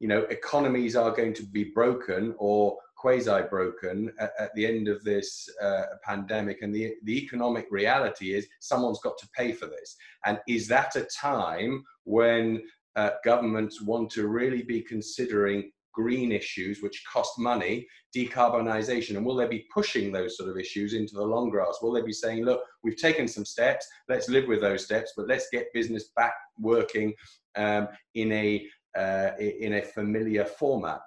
You 0.00 0.08
know, 0.08 0.20
economies 0.24 0.96
are 0.96 1.10
going 1.10 1.34
to 1.34 1.46
be 1.46 1.64
broken 1.64 2.34
or 2.38 2.76
quasi 2.96 3.42
broken 3.50 4.12
at, 4.18 4.32
at, 4.38 4.54
the 4.54 4.66
end 4.66 4.88
of 4.88 5.02
this 5.04 5.48
uh, 5.62 5.82
pandemic. 6.02 6.62
And 6.62 6.74
the, 6.74 6.94
the 7.04 7.18
economic 7.18 7.66
reality 7.70 8.34
is 8.34 8.46
someone's 8.60 9.00
got 9.00 9.18
to 9.18 9.28
pay 9.36 9.52
for 9.52 9.66
this. 9.66 9.96
And 10.26 10.38
is 10.46 10.68
that 10.68 10.96
a 10.96 11.04
time 11.04 11.84
when 12.04 12.62
uh, 12.96 13.10
governments 13.24 13.82
want 13.82 14.10
to 14.12 14.28
really 14.28 14.62
be 14.62 14.80
considering 14.80 15.70
green 15.94 16.32
issues 16.32 16.82
which 16.82 17.04
cost 17.10 17.38
money, 17.38 17.86
decarbonisation, 18.14 19.16
and 19.16 19.24
will 19.24 19.36
they 19.36 19.46
be 19.46 19.66
pushing 19.72 20.12
those 20.12 20.36
sort 20.36 20.50
of 20.50 20.58
issues 20.58 20.92
into 20.92 21.14
the 21.14 21.22
long 21.22 21.48
grass? 21.48 21.78
Will 21.80 21.92
they 21.92 22.02
be 22.02 22.12
saying, 22.12 22.44
look, 22.44 22.60
we've 22.82 22.96
taken 22.96 23.28
some 23.28 23.44
steps, 23.44 23.86
let's 24.08 24.28
live 24.28 24.48
with 24.48 24.60
those 24.60 24.84
steps, 24.84 25.12
but 25.16 25.28
let's 25.28 25.48
get 25.52 25.72
business 25.72 26.10
back 26.16 26.34
working 26.58 27.14
um, 27.56 27.88
in 28.14 28.32
a 28.32 28.66
uh, 28.96 29.30
in 29.38 29.74
a 29.74 29.82
familiar 29.82 30.44
format? 30.44 31.00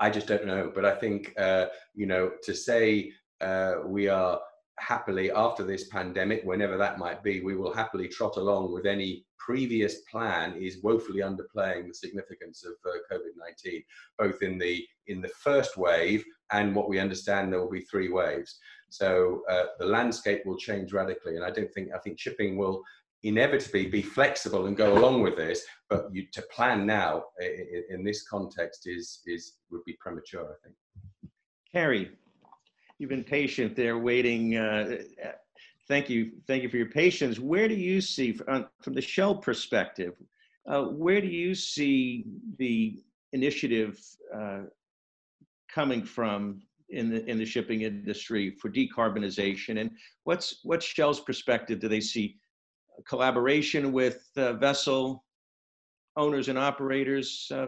I 0.00 0.10
just 0.10 0.26
don't 0.26 0.46
know, 0.46 0.70
but 0.74 0.84
I 0.84 0.94
think 0.94 1.32
uh, 1.38 1.66
you 1.94 2.06
know 2.06 2.32
to 2.42 2.54
say 2.54 3.12
uh, 3.40 3.74
we 3.84 4.08
are 4.08 4.40
happily, 4.78 5.30
after 5.30 5.64
this 5.64 5.88
pandemic, 5.88 6.42
whenever 6.44 6.76
that 6.76 6.98
might 6.98 7.22
be, 7.22 7.40
we 7.40 7.56
will 7.56 7.72
happily 7.72 8.08
trot 8.08 8.36
along 8.36 8.72
with 8.72 8.86
any 8.86 9.24
previous 9.44 10.02
plan 10.10 10.54
is 10.56 10.82
woefully 10.82 11.20
underplaying 11.20 11.88
the 11.88 11.94
significance 11.94 12.64
of 12.64 12.74
uh, 12.86 12.96
COVID-19, 13.10 13.84
both 14.18 14.42
in 14.42 14.58
the 14.58 14.84
in 15.08 15.20
the 15.20 15.28
first 15.28 15.76
wave 15.76 16.24
and 16.52 16.74
what 16.74 16.88
we 16.88 17.00
understand 17.00 17.52
there 17.52 17.60
will 17.60 17.70
be 17.70 17.80
three 17.80 18.08
waves. 18.08 18.58
So 18.90 19.42
uh, 19.50 19.64
the 19.78 19.86
landscape 19.86 20.42
will 20.44 20.56
change 20.56 20.92
radically, 20.92 21.36
and 21.36 21.44
I 21.44 21.50
don't 21.50 21.72
think 21.72 21.88
I 21.94 21.98
think 21.98 22.18
shipping 22.18 22.56
will 22.56 22.82
inevitably 23.24 23.86
be 23.86 24.02
flexible 24.02 24.66
and 24.66 24.76
go 24.76 24.96
along 24.96 25.22
with 25.22 25.36
this. 25.36 25.64
But 25.88 26.08
you, 26.12 26.26
to 26.32 26.42
plan 26.54 26.86
now 26.86 27.24
in, 27.40 27.84
in 27.90 28.04
this 28.04 28.26
context 28.28 28.86
is 28.86 29.20
is 29.26 29.54
would 29.70 29.84
be 29.84 29.96
premature, 30.00 30.44
I 30.44 30.58
think. 30.62 30.76
Carrie, 31.72 32.10
you've 32.98 33.10
been 33.10 33.24
patient 33.24 33.74
there, 33.74 33.98
waiting. 33.98 34.56
Uh, 34.56 34.98
thank 35.88 36.08
you, 36.08 36.32
thank 36.46 36.62
you 36.62 36.68
for 36.68 36.76
your 36.76 36.86
patience. 36.86 37.38
Where 37.38 37.68
do 37.68 37.74
you 37.74 38.00
see, 38.00 38.32
from, 38.32 38.66
from 38.80 38.94
the 38.94 39.00
Shell 39.00 39.36
perspective, 39.36 40.14
uh, 40.66 40.82
where 40.84 41.20
do 41.20 41.26
you 41.26 41.54
see 41.54 42.24
the 42.58 43.02
initiative 43.32 43.98
uh, 44.34 44.60
coming 45.68 46.04
from 46.04 46.62
in 46.90 47.08
the 47.08 47.24
in 47.28 47.38
the 47.38 47.44
shipping 47.44 47.82
industry 47.82 48.50
for 48.50 48.70
decarbonization, 48.70 49.80
and 49.80 49.90
what's 50.24 50.60
what's 50.62 50.84
Shell's 50.84 51.20
perspective? 51.20 51.80
Do 51.80 51.88
they 51.88 52.00
see 52.00 52.36
collaboration 53.08 53.92
with 53.92 54.28
uh, 54.36 54.52
vessel 54.54 55.24
owners 56.16 56.48
and 56.48 56.58
operators? 56.58 57.50
Uh, 57.50 57.66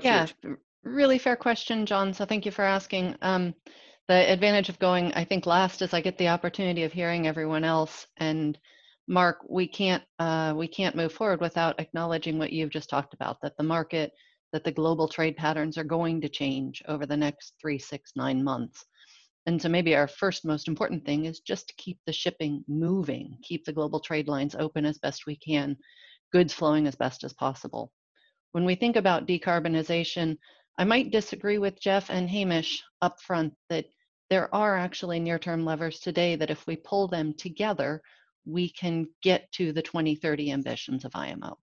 yeah, 0.00 0.26
your... 0.42 0.58
really 0.82 1.18
fair 1.18 1.36
question, 1.36 1.86
John. 1.86 2.12
So 2.12 2.24
thank 2.24 2.44
you 2.44 2.50
for 2.50 2.64
asking. 2.64 3.16
Um, 3.22 3.54
the 4.08 4.30
advantage 4.32 4.68
of 4.68 4.78
going, 4.78 5.12
I 5.14 5.24
think, 5.24 5.46
last 5.46 5.82
is 5.82 5.94
I 5.94 6.00
get 6.00 6.18
the 6.18 6.28
opportunity 6.28 6.82
of 6.84 6.92
hearing 6.92 7.26
everyone 7.26 7.64
else. 7.64 8.06
And 8.18 8.58
Mark, 9.08 9.38
we 9.48 9.66
can't 9.66 10.02
uh, 10.18 10.54
we 10.56 10.68
can't 10.68 10.96
move 10.96 11.12
forward 11.12 11.40
without 11.40 11.80
acknowledging 11.80 12.38
what 12.38 12.52
you've 12.52 12.70
just 12.70 12.90
talked 12.90 13.14
about. 13.14 13.38
That 13.42 13.56
the 13.56 13.64
market, 13.64 14.12
that 14.52 14.64
the 14.64 14.72
global 14.72 15.08
trade 15.08 15.36
patterns 15.36 15.78
are 15.78 15.84
going 15.84 16.20
to 16.20 16.28
change 16.28 16.82
over 16.88 17.06
the 17.06 17.16
next 17.16 17.54
three, 17.60 17.78
six, 17.78 18.12
nine 18.16 18.42
months. 18.42 18.84
And 19.46 19.60
so 19.60 19.68
maybe 19.68 19.94
our 19.94 20.08
first 20.08 20.44
most 20.44 20.68
important 20.68 21.04
thing 21.04 21.26
is 21.26 21.40
just 21.40 21.68
to 21.68 21.74
keep 21.76 21.98
the 22.06 22.12
shipping 22.12 22.64
moving, 22.66 23.36
keep 23.42 23.64
the 23.64 23.72
global 23.72 24.00
trade 24.00 24.26
lines 24.26 24.54
open 24.54 24.86
as 24.86 24.98
best 24.98 25.26
we 25.26 25.36
can, 25.36 25.76
goods 26.32 26.54
flowing 26.54 26.86
as 26.86 26.94
best 26.94 27.24
as 27.24 27.34
possible. 27.34 27.92
When 28.52 28.64
we 28.64 28.74
think 28.74 28.96
about 28.96 29.26
decarbonization, 29.26 30.38
I 30.76 30.84
might 30.84 31.12
disagree 31.12 31.58
with 31.58 31.80
Jeff 31.80 32.10
and 32.10 32.28
Hamish 32.28 32.82
up 33.00 33.20
front 33.20 33.54
that 33.70 33.86
there 34.28 34.52
are 34.54 34.76
actually 34.76 35.20
near-term 35.20 35.64
levers 35.64 36.00
today 36.00 36.34
that 36.36 36.50
if 36.50 36.66
we 36.66 36.76
pull 36.76 37.06
them 37.06 37.34
together, 37.34 38.02
we 38.44 38.70
can 38.70 39.06
get 39.22 39.50
to 39.52 39.72
the 39.72 39.82
2030 39.82 40.50
ambitions 40.50 41.04
of 41.04 41.14
IMO. 41.14 41.56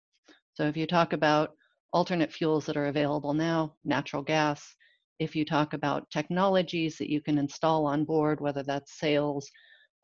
So 0.54 0.68
if 0.68 0.78
you 0.78 0.86
talk 0.86 1.13
about 1.13 1.56
alternate 1.92 2.32
fuels 2.32 2.66
that 2.68 2.78
are 2.78 2.88
available 2.88 3.34
now, 3.34 3.75
natural 3.84 4.22
gas, 4.22 4.75
if 5.18 5.36
you 5.36 5.44
talk 5.44 5.74
about 5.74 6.10
technologies 6.12 6.98
that 6.98 7.10
you 7.10 7.22
can 7.22 7.38
install 7.38 7.86
on 7.86 8.06
board, 8.06 8.39
whether 8.39 8.62
that's 8.62 9.00
sails, 9.00 9.50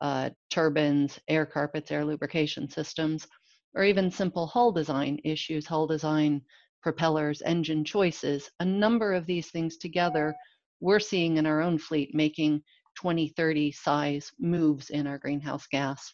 uh, 0.02 0.32
turbines, 0.50 1.20
air 1.28 1.46
carpets, 1.46 1.92
air 1.92 2.04
lubrication 2.04 2.70
systems, 2.70 3.28
or 3.76 3.84
even 3.84 4.10
simple 4.10 4.48
hull 4.48 4.72
design 4.72 5.20
issues, 5.24 5.66
hull 5.68 5.88
design, 5.88 6.42
propellers, 6.86 7.42
engine 7.42 7.84
choices, 7.84 8.48
a 8.60 8.65
number 8.65 9.13
of 9.13 9.25
these 9.25 9.50
things 9.50 9.75
together, 9.75 10.36
we're 10.82 11.00
seeing 11.00 11.38
in 11.38 11.48
our 11.48 11.60
own 11.60 11.80
fleet 11.80 12.13
making 12.13 12.62
2030 13.01 13.72
size 13.72 14.32
moves 14.39 14.92
in 14.92 15.08
our 15.08 15.18
greenhouse 15.18 15.65
gas. 15.65 16.13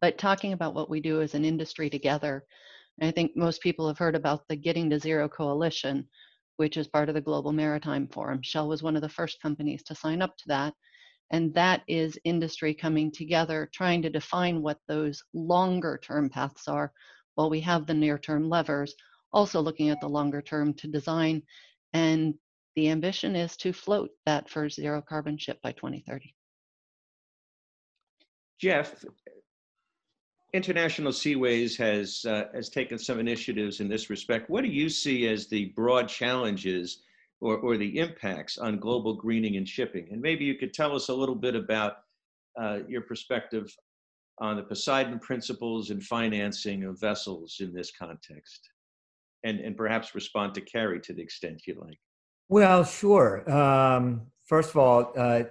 But 0.00 0.18
talking 0.18 0.52
about 0.52 0.74
what 0.74 0.90
we 0.90 1.00
do 1.00 1.20
as 1.20 1.36
an 1.36 1.44
industry 1.44 1.88
together, 1.88 2.44
I 3.00 3.12
think 3.12 3.36
most 3.36 3.62
people 3.62 3.86
have 3.86 3.96
heard 3.96 4.16
about 4.16 4.42
the 4.48 4.56
Getting 4.56 4.90
to 4.90 4.98
Zero 4.98 5.28
Coalition, 5.28 6.08
which 6.56 6.76
is 6.76 6.88
part 6.88 7.08
of 7.08 7.14
the 7.14 7.20
Global 7.20 7.52
Maritime 7.52 8.08
Forum. 8.08 8.40
Shell 8.42 8.66
was 8.66 8.82
one 8.82 8.96
of 8.96 9.02
the 9.02 9.08
first 9.08 9.40
companies 9.40 9.84
to 9.84 9.94
sign 9.94 10.22
up 10.22 10.36
to 10.38 10.44
that. 10.48 10.74
And 11.30 11.54
that 11.54 11.82
is 11.86 12.18
industry 12.24 12.74
coming 12.74 13.12
together, 13.12 13.70
trying 13.72 14.02
to 14.02 14.10
define 14.10 14.60
what 14.60 14.78
those 14.88 15.22
longer 15.34 16.00
term 16.02 16.30
paths 16.30 16.66
are 16.66 16.92
while 17.36 17.48
we 17.48 17.60
have 17.60 17.86
the 17.86 17.94
near 17.94 18.18
term 18.18 18.48
levers, 18.48 18.92
also 19.34 19.60
looking 19.60 19.90
at 19.90 20.00
the 20.00 20.08
longer 20.08 20.40
term 20.40 20.72
to 20.74 20.86
design. 20.86 21.42
And 21.92 22.34
the 22.76 22.88
ambition 22.88 23.36
is 23.36 23.56
to 23.58 23.72
float 23.72 24.10
that 24.24 24.48
first 24.48 24.76
zero 24.76 25.02
carbon 25.02 25.36
ship 25.36 25.60
by 25.62 25.72
2030. 25.72 26.34
Jeff, 28.60 29.04
International 30.54 31.12
Seaways 31.12 31.76
has 31.76 32.24
uh, 32.24 32.44
has 32.54 32.68
taken 32.68 32.96
some 32.96 33.18
initiatives 33.18 33.80
in 33.80 33.88
this 33.88 34.08
respect. 34.08 34.48
What 34.48 34.62
do 34.62 34.70
you 34.70 34.88
see 34.88 35.26
as 35.26 35.48
the 35.48 35.66
broad 35.76 36.08
challenges 36.08 37.02
or, 37.40 37.58
or 37.58 37.76
the 37.76 37.98
impacts 37.98 38.56
on 38.56 38.78
global 38.78 39.14
greening 39.14 39.56
and 39.56 39.68
shipping? 39.68 40.08
And 40.12 40.22
maybe 40.22 40.44
you 40.44 40.54
could 40.54 40.72
tell 40.72 40.94
us 40.94 41.08
a 41.08 41.14
little 41.14 41.34
bit 41.34 41.56
about 41.56 41.98
uh, 42.58 42.78
your 42.88 43.02
perspective 43.02 43.76
on 44.38 44.56
the 44.56 44.62
Poseidon 44.62 45.18
principles 45.18 45.90
and 45.90 46.02
financing 46.02 46.84
of 46.84 47.00
vessels 47.00 47.56
in 47.60 47.72
this 47.72 47.90
context, 47.90 48.68
and 49.44 49.60
and 49.60 49.76
perhaps 49.76 50.14
respond 50.14 50.54
to 50.54 50.60
Carrie 50.60 51.00
to 51.00 51.12
the 51.12 51.22
extent 51.22 51.62
you 51.66 51.76
like. 51.80 51.98
Well, 52.48 52.84
sure. 52.84 53.50
Um, 53.50 54.22
first 54.44 54.70
of 54.70 54.76
all, 54.76 55.12
uh, 55.16 55.44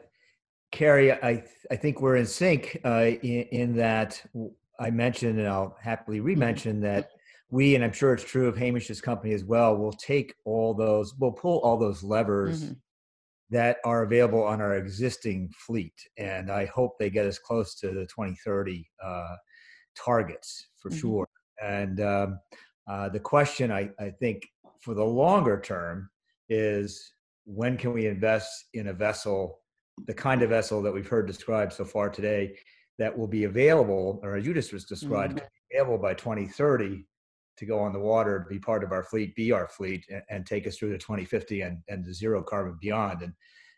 Carrie, 0.71 1.11
I 1.11 1.43
I 1.71 1.75
think 1.75 2.01
we're 2.01 2.17
in 2.17 2.25
sync 2.25 2.79
uh, 2.83 3.11
in, 3.21 3.43
in 3.51 3.75
that 3.77 4.21
I 4.79 4.89
mentioned, 4.89 5.39
and 5.39 5.47
I'll 5.47 5.77
happily 5.81 6.17
mm-hmm. 6.17 6.27
re-mention 6.27 6.81
that 6.81 7.09
we, 7.49 7.75
and 7.75 7.83
I'm 7.83 7.93
sure 7.93 8.13
it's 8.13 8.23
true 8.23 8.47
of 8.47 8.57
Hamish's 8.57 8.99
company 8.99 9.33
as 9.33 9.43
well, 9.43 9.77
will 9.77 9.93
take 9.93 10.33
all 10.43 10.73
those, 10.73 11.13
we'll 11.19 11.31
pull 11.31 11.59
all 11.59 11.77
those 11.77 12.01
levers 12.01 12.63
mm-hmm. 12.63 12.73
that 13.51 13.77
are 13.85 14.03
available 14.03 14.43
on 14.43 14.59
our 14.59 14.75
existing 14.75 15.51
fleet, 15.55 15.93
and 16.17 16.51
I 16.51 16.65
hope 16.65 16.97
they 16.97 17.11
get 17.11 17.27
us 17.27 17.37
close 17.37 17.75
to 17.75 17.89
the 17.89 18.07
2030 18.07 18.89
uh, 19.03 19.35
targets 19.95 20.67
for 20.77 20.89
mm-hmm. 20.89 20.99
sure. 20.99 21.27
And 21.61 22.01
um, 22.01 22.39
uh, 22.87 23.09
the 23.09 23.19
question 23.19 23.71
I, 23.71 23.89
I 23.99 24.09
think 24.09 24.47
for 24.81 24.93
the 24.93 25.03
longer 25.03 25.59
term 25.59 26.09
is 26.49 27.13
when 27.45 27.77
can 27.77 27.93
we 27.93 28.07
invest 28.07 28.65
in 28.73 28.87
a 28.87 28.93
vessel, 28.93 29.59
the 30.07 30.13
kind 30.13 30.41
of 30.41 30.49
vessel 30.49 30.81
that 30.81 30.91
we've 30.91 31.07
heard 31.07 31.27
described 31.27 31.73
so 31.73 31.85
far 31.85 32.09
today, 32.09 32.55
that 32.99 33.17
will 33.17 33.27
be 33.27 33.45
available, 33.45 34.19
or 34.23 34.35
as 34.35 34.45
you 34.45 34.53
just 34.53 34.71
described, 34.87 35.37
mm-hmm. 35.37 35.77
available 35.77 35.97
by 35.97 36.13
2030 36.13 37.05
to 37.57 37.65
go 37.65 37.79
on 37.79 37.93
the 37.93 37.99
water, 37.99 38.45
be 38.49 38.59
part 38.59 38.83
of 38.83 38.91
our 38.91 39.03
fleet, 39.03 39.35
be 39.35 39.51
our 39.51 39.67
fleet, 39.67 40.05
and, 40.09 40.21
and, 40.29 40.45
take 40.45 40.67
us 40.67 40.77
through 40.77 40.91
to 40.91 40.97
2050 40.97 41.61
and, 41.61 41.77
and 41.87 42.03
the 42.03 42.13
zero 42.13 42.41
carbon 42.43 42.77
beyond. 42.81 43.21
And 43.21 43.33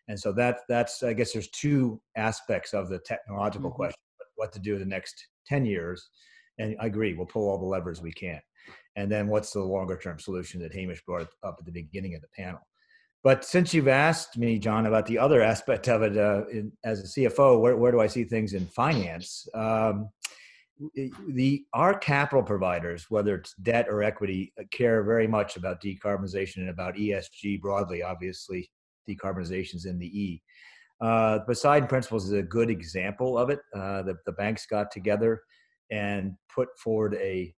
and 0.08 0.20
so 0.20 0.32
that 0.34 0.60
that's 0.70 1.02
I 1.02 1.14
guess 1.14 1.34
there's 1.34 1.50
two 1.50 2.00
aspects 2.16 2.74
of 2.74 2.90
the 2.90 3.00
technological 3.00 3.70
mm-hmm. 3.70 3.76
question: 3.76 4.00
what 4.36 4.52
to 4.54 4.60
do 4.60 4.74
in 4.74 4.80
the 4.80 4.86
next 4.86 5.28
10 5.48 5.66
years. 5.66 6.10
And 6.58 6.76
I 6.80 6.86
agree, 6.86 7.14
we'll 7.14 7.26
pull 7.26 7.50
all 7.50 7.58
the 7.58 7.66
levers 7.66 8.02
we 8.02 8.12
can. 8.12 8.40
And 8.96 9.12
then 9.12 9.28
what's 9.28 9.52
the 9.52 9.62
longer 9.62 9.98
term 9.98 10.20
solution 10.20 10.62
that 10.62 10.74
Hamish 10.74 11.04
brought 11.04 11.28
up 11.44 11.58
at 11.60 11.66
the 11.66 11.72
beginning 11.72 12.16
of 12.16 12.22
the 12.22 12.28
panel? 12.36 12.62
But 13.24 13.44
since 13.44 13.74
you've 13.74 13.88
asked 13.88 14.38
me, 14.38 14.60
John, 14.60 14.86
about 14.86 15.08
the 15.08 15.18
other 15.18 15.42
aspect 15.42 15.88
of 15.90 16.04
it, 16.04 16.16
uh, 16.16 16.46
in, 16.52 16.72
as 16.84 17.00
a 17.00 17.20
CFO, 17.20 17.60
where, 17.60 17.76
where 17.76 17.92
do 17.92 18.00
I 18.00 18.08
see 18.08 18.24
things 18.24 18.54
in 18.54 18.68
finance? 18.68 19.48
Um, 19.56 20.10
the 21.30 21.66
our 21.74 21.98
capital 21.98 22.44
providers, 22.44 23.06
whether 23.10 23.36
it's 23.36 23.54
debt 23.64 23.88
or 23.90 24.04
equity, 24.04 24.54
uh, 24.60 24.64
care 24.72 25.04
very 25.04 25.28
much 25.28 25.56
about 25.56 25.82
decarbonization 25.82 26.58
and 26.58 26.70
about 26.70 26.96
ESG 26.96 27.62
broadly. 27.62 28.04
Obviously, 28.04 28.70
decarbonization 29.10 29.76
is 29.76 29.86
in 29.86 29.98
the 29.98 30.08
E. 30.08 30.42
Uh, 31.02 31.40
Poseidon 31.40 31.88
Principles 31.88 32.26
is 32.26 32.34
a 32.34 32.44
good 32.44 32.70
example 32.70 33.38
of 33.38 33.50
it. 33.50 33.60
Uh, 33.74 34.02
the, 34.04 34.16
the 34.26 34.32
banks 34.34 34.66
got 34.66 34.92
together 34.92 35.42
and 35.92 36.34
put 36.54 36.70
forward 36.78 37.16
a 37.16 37.54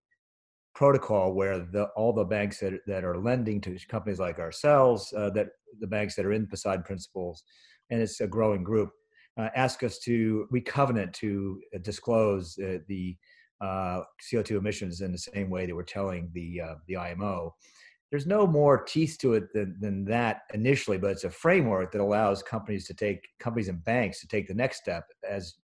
protocol 0.77 1.33
where 1.33 1.57
the, 1.57 1.85
all 1.95 2.13
the 2.13 2.23
banks 2.23 2.59
that, 2.59 2.79
that 2.85 3.03
are 3.03 3.17
lending 3.17 3.59
to 3.59 3.75
companies 3.89 4.19
like 4.19 4.37
ourselves, 4.37 5.11
uh, 5.17 5.27
that 5.31 5.47
the 5.79 5.87
banks 5.87 6.15
that 6.15 6.23
are 6.23 6.33
in 6.33 6.45
Poseidon 6.45 6.83
Principles, 6.83 7.43
and 7.89 7.99
it's 7.99 8.21
a 8.21 8.27
growing 8.27 8.63
group, 8.63 8.91
uh, 9.39 9.49
ask 9.55 9.81
us 9.81 9.97
to, 9.97 10.47
we 10.51 10.61
covenant 10.61 11.11
to 11.13 11.59
uh, 11.73 11.79
disclose 11.81 12.59
uh, 12.59 12.77
the 12.87 13.17
uh, 13.59 14.01
CO2 14.21 14.51
emissions 14.51 15.01
in 15.01 15.11
the 15.11 15.17
same 15.17 15.49
way 15.49 15.65
that 15.65 15.73
we're 15.75 15.81
telling 15.81 16.29
the, 16.33 16.61
uh, 16.61 16.75
the 16.87 16.95
IMO. 16.95 17.55
There's 18.11 18.27
no 18.27 18.45
more 18.45 18.83
teeth 18.83 19.17
to 19.21 19.33
it 19.33 19.51
than, 19.55 19.77
than 19.79 20.05
that 20.05 20.41
initially, 20.53 20.99
but 20.99 21.09
it's 21.09 21.23
a 21.23 21.31
framework 21.31 21.91
that 21.91 22.01
allows 22.01 22.43
companies 22.43 22.85
to 22.85 22.93
take, 22.93 23.27
companies 23.39 23.67
and 23.67 23.83
banks 23.83 24.21
to 24.21 24.27
take 24.27 24.47
the 24.47 24.53
next 24.53 24.77
step. 24.77 25.05
As, 25.27 25.55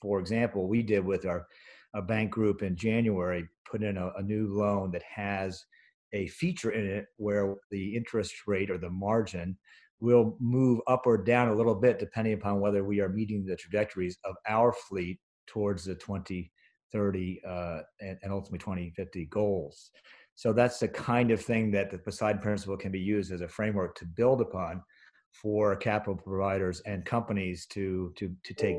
for 0.00 0.18
example, 0.18 0.66
we 0.66 0.82
did 0.82 1.04
with 1.04 1.26
our 1.26 1.46
a 1.94 2.02
bank 2.02 2.30
group 2.30 2.62
in 2.62 2.76
January 2.76 3.48
put 3.70 3.82
in 3.82 3.96
a, 3.96 4.12
a 4.16 4.22
new 4.22 4.48
loan 4.48 4.90
that 4.90 5.02
has 5.02 5.64
a 6.12 6.26
feature 6.28 6.70
in 6.70 6.86
it 6.86 7.06
where 7.16 7.54
the 7.70 7.96
interest 7.96 8.46
rate 8.46 8.70
or 8.70 8.78
the 8.78 8.90
margin 8.90 9.56
will 10.00 10.36
move 10.40 10.80
up 10.88 11.06
or 11.06 11.16
down 11.16 11.48
a 11.48 11.54
little 11.54 11.74
bit 11.74 11.98
depending 11.98 12.34
upon 12.34 12.60
whether 12.60 12.84
we 12.84 13.00
are 13.00 13.08
meeting 13.08 13.44
the 13.44 13.56
trajectories 13.56 14.18
of 14.24 14.34
our 14.48 14.72
fleet 14.72 15.18
towards 15.46 15.84
the 15.84 15.94
2030 15.94 17.40
uh, 17.46 17.80
and, 18.00 18.18
and 18.22 18.32
ultimately 18.32 18.58
2050 18.58 19.26
goals. 19.26 19.90
So 20.34 20.52
that's 20.52 20.78
the 20.80 20.88
kind 20.88 21.30
of 21.30 21.40
thing 21.40 21.70
that 21.72 21.90
the 21.90 21.98
Poseidon 21.98 22.40
Principle 22.40 22.76
can 22.76 22.90
be 22.90 23.00
used 23.00 23.32
as 23.32 23.42
a 23.42 23.48
framework 23.48 23.94
to 23.96 24.06
build 24.06 24.40
upon 24.40 24.82
for 25.30 25.76
capital 25.76 26.16
providers 26.16 26.80
and 26.84 27.04
companies 27.04 27.66
to 27.66 28.12
to 28.16 28.34
to 28.44 28.54
take 28.54 28.76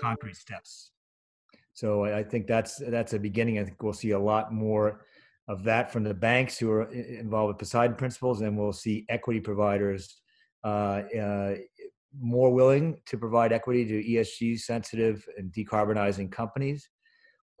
concrete 0.00 0.36
steps. 0.36 0.92
So 1.76 2.06
I 2.06 2.22
think 2.22 2.46
that's 2.46 2.78
that's 2.78 3.12
a 3.12 3.18
beginning. 3.18 3.58
I 3.58 3.64
think 3.64 3.82
we'll 3.82 3.92
see 3.92 4.12
a 4.12 4.18
lot 4.18 4.50
more 4.50 5.04
of 5.46 5.62
that 5.64 5.92
from 5.92 6.04
the 6.04 6.14
banks 6.14 6.56
who 6.56 6.70
are 6.70 6.90
involved 6.90 7.48
with 7.48 7.58
Poseidon 7.58 7.96
principles, 7.96 8.40
and 8.40 8.56
we'll 8.56 8.72
see 8.72 9.04
equity 9.10 9.40
providers 9.40 10.22
uh, 10.64 11.02
uh, 11.20 11.54
more 12.18 12.50
willing 12.50 12.98
to 13.04 13.18
provide 13.18 13.52
equity 13.52 13.84
to 13.84 14.02
ESG 14.02 14.58
sensitive 14.58 15.28
and 15.36 15.52
decarbonizing 15.52 16.32
companies, 16.32 16.88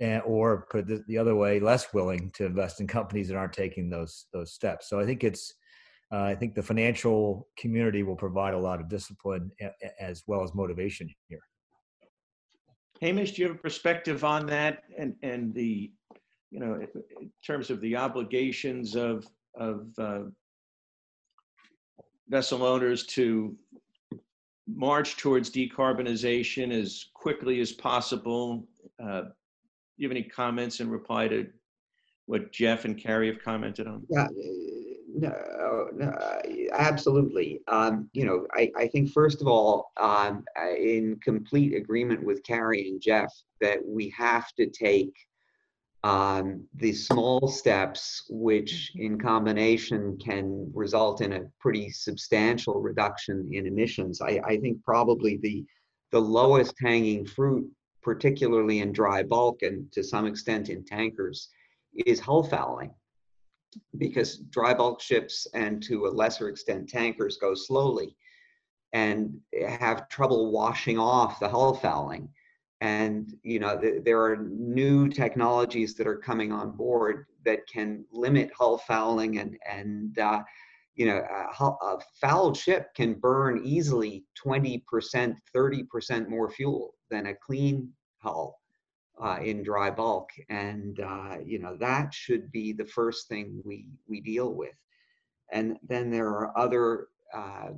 and 0.00 0.22
or 0.24 0.66
put 0.70 0.88
it 0.88 1.06
the 1.06 1.18
other 1.18 1.36
way, 1.36 1.60
less 1.60 1.92
willing 1.92 2.30
to 2.36 2.46
invest 2.46 2.80
in 2.80 2.86
companies 2.86 3.28
that 3.28 3.36
aren't 3.36 3.52
taking 3.52 3.90
those 3.90 4.28
those 4.32 4.54
steps. 4.54 4.88
So 4.88 4.98
I 4.98 5.04
think 5.04 5.24
it's 5.24 5.52
uh, 6.10 6.22
I 6.22 6.34
think 6.34 6.54
the 6.54 6.62
financial 6.62 7.48
community 7.58 8.02
will 8.02 8.16
provide 8.16 8.54
a 8.54 8.58
lot 8.58 8.80
of 8.80 8.88
discipline 8.88 9.50
as 10.00 10.22
well 10.26 10.42
as 10.42 10.54
motivation 10.54 11.14
here. 11.28 11.42
Hamish, 13.00 13.32
do 13.32 13.42
you 13.42 13.48
have 13.48 13.56
a 13.56 13.60
perspective 13.60 14.24
on 14.24 14.46
that 14.46 14.84
and, 14.98 15.14
and 15.22 15.52
the, 15.54 15.90
you 16.50 16.60
know, 16.60 16.74
in 17.20 17.30
terms 17.46 17.70
of 17.70 17.80
the 17.80 17.96
obligations 17.96 18.94
of, 18.96 19.26
of 19.54 19.88
uh, 19.98 20.22
vessel 22.28 22.64
owners 22.64 23.04
to 23.06 23.56
march 24.66 25.16
towards 25.16 25.50
decarbonization 25.50 26.72
as 26.72 27.06
quickly 27.14 27.60
as 27.60 27.72
possible? 27.72 28.66
Uh, 29.02 29.22
do 29.22 29.32
you 29.98 30.08
have 30.08 30.16
any 30.16 30.22
comments 30.22 30.80
in 30.80 30.90
reply 30.90 31.28
to 31.28 31.46
what 32.26 32.52
Jeff 32.52 32.84
and 32.84 32.98
Carrie 32.98 33.28
have 33.28 33.42
commented 33.42 33.86
on? 33.86 34.04
Yeah, 34.08 34.26
no, 35.16 35.88
no 35.94 36.12
absolutely. 36.72 37.60
Um, 37.68 38.08
you 38.12 38.26
know, 38.26 38.46
I, 38.52 38.70
I 38.76 38.86
think 38.86 39.10
first 39.10 39.40
of 39.40 39.48
all, 39.48 39.92
um, 39.96 40.44
in 40.78 41.18
complete 41.22 41.74
agreement 41.74 42.22
with 42.24 42.42
Carrie 42.42 42.88
and 42.88 43.00
Jeff, 43.00 43.32
that 43.60 43.78
we 43.84 44.10
have 44.10 44.52
to 44.54 44.66
take 44.66 45.14
um, 46.04 46.64
the 46.74 46.92
small 46.92 47.48
steps, 47.48 48.26
which 48.28 48.92
in 48.96 49.18
combination 49.18 50.18
can 50.18 50.70
result 50.74 51.20
in 51.22 51.32
a 51.32 51.46
pretty 51.58 51.90
substantial 51.90 52.80
reduction 52.80 53.48
in 53.52 53.66
emissions. 53.66 54.20
I, 54.20 54.40
I 54.44 54.58
think 54.58 54.84
probably 54.84 55.38
the 55.42 55.64
the 56.12 56.20
lowest 56.20 56.74
hanging 56.80 57.26
fruit, 57.26 57.68
particularly 58.02 58.78
in 58.80 58.92
dry 58.92 59.22
bulk 59.22 59.62
and 59.62 59.90
to 59.92 60.04
some 60.04 60.26
extent 60.26 60.68
in 60.68 60.84
tankers, 60.84 61.48
is 62.06 62.20
hull 62.20 62.44
fouling 62.44 62.92
because 63.98 64.38
dry 64.50 64.74
bulk 64.74 65.00
ships 65.00 65.46
and 65.54 65.82
to 65.82 66.06
a 66.06 66.08
lesser 66.08 66.48
extent 66.48 66.88
tankers 66.88 67.38
go 67.40 67.54
slowly 67.54 68.16
and 68.92 69.38
have 69.68 70.08
trouble 70.08 70.50
washing 70.50 70.98
off 70.98 71.40
the 71.40 71.48
hull 71.48 71.74
fouling. 71.74 72.28
And 72.80 73.32
you 73.42 73.58
know 73.58 73.78
th- 73.78 74.04
there 74.04 74.22
are 74.22 74.36
new 74.36 75.08
technologies 75.08 75.94
that 75.94 76.06
are 76.06 76.18
coming 76.18 76.52
on 76.52 76.76
board 76.76 77.26
that 77.44 77.66
can 77.66 78.04
limit 78.12 78.50
hull 78.56 78.78
fouling 78.78 79.38
and 79.38 79.56
and 79.70 80.18
uh, 80.18 80.42
you 80.94 81.06
know 81.06 81.16
a, 81.18 81.64
a 81.64 81.98
fouled 82.20 82.56
ship 82.56 82.94
can 82.94 83.14
burn 83.14 83.62
easily 83.64 84.24
20% 84.46 84.82
30% 85.54 86.28
more 86.28 86.50
fuel 86.50 86.94
than 87.10 87.26
a 87.26 87.34
clean 87.34 87.90
hull 88.18 88.58
uh, 89.22 89.38
in 89.42 89.62
dry 89.62 89.90
bulk, 89.90 90.30
and 90.48 91.00
uh, 91.00 91.36
you 91.44 91.58
know 91.58 91.76
that 91.80 92.12
should 92.12 92.50
be 92.52 92.72
the 92.72 92.84
first 92.86 93.28
thing 93.28 93.62
we 93.64 93.86
we 94.08 94.20
deal 94.20 94.54
with. 94.54 94.74
And 95.52 95.78
then 95.88 96.10
there 96.10 96.28
are 96.28 96.56
other 96.58 97.08
uh, 97.34 97.70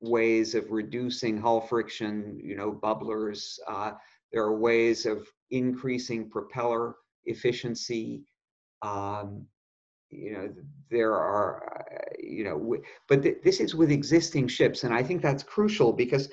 ways 0.00 0.54
of 0.54 0.70
reducing 0.70 1.36
hull 1.38 1.60
friction. 1.60 2.40
You 2.42 2.56
know, 2.56 2.72
bubblers. 2.72 3.58
Uh, 3.68 3.92
there 4.32 4.42
are 4.42 4.58
ways 4.58 5.06
of 5.06 5.26
increasing 5.50 6.28
propeller 6.28 6.96
efficiency. 7.26 8.24
Um, 8.82 9.46
you 10.10 10.32
know, 10.32 10.48
there 10.90 11.12
are, 11.12 11.84
uh, 11.92 12.14
you 12.20 12.44
know, 12.44 12.76
but 13.08 13.22
th- 13.22 13.38
this 13.42 13.60
is 13.60 13.74
with 13.74 13.90
existing 13.90 14.48
ships, 14.48 14.84
and 14.84 14.94
I 14.94 15.02
think 15.02 15.22
that's 15.22 15.42
crucial 15.42 15.92
because 15.92 16.28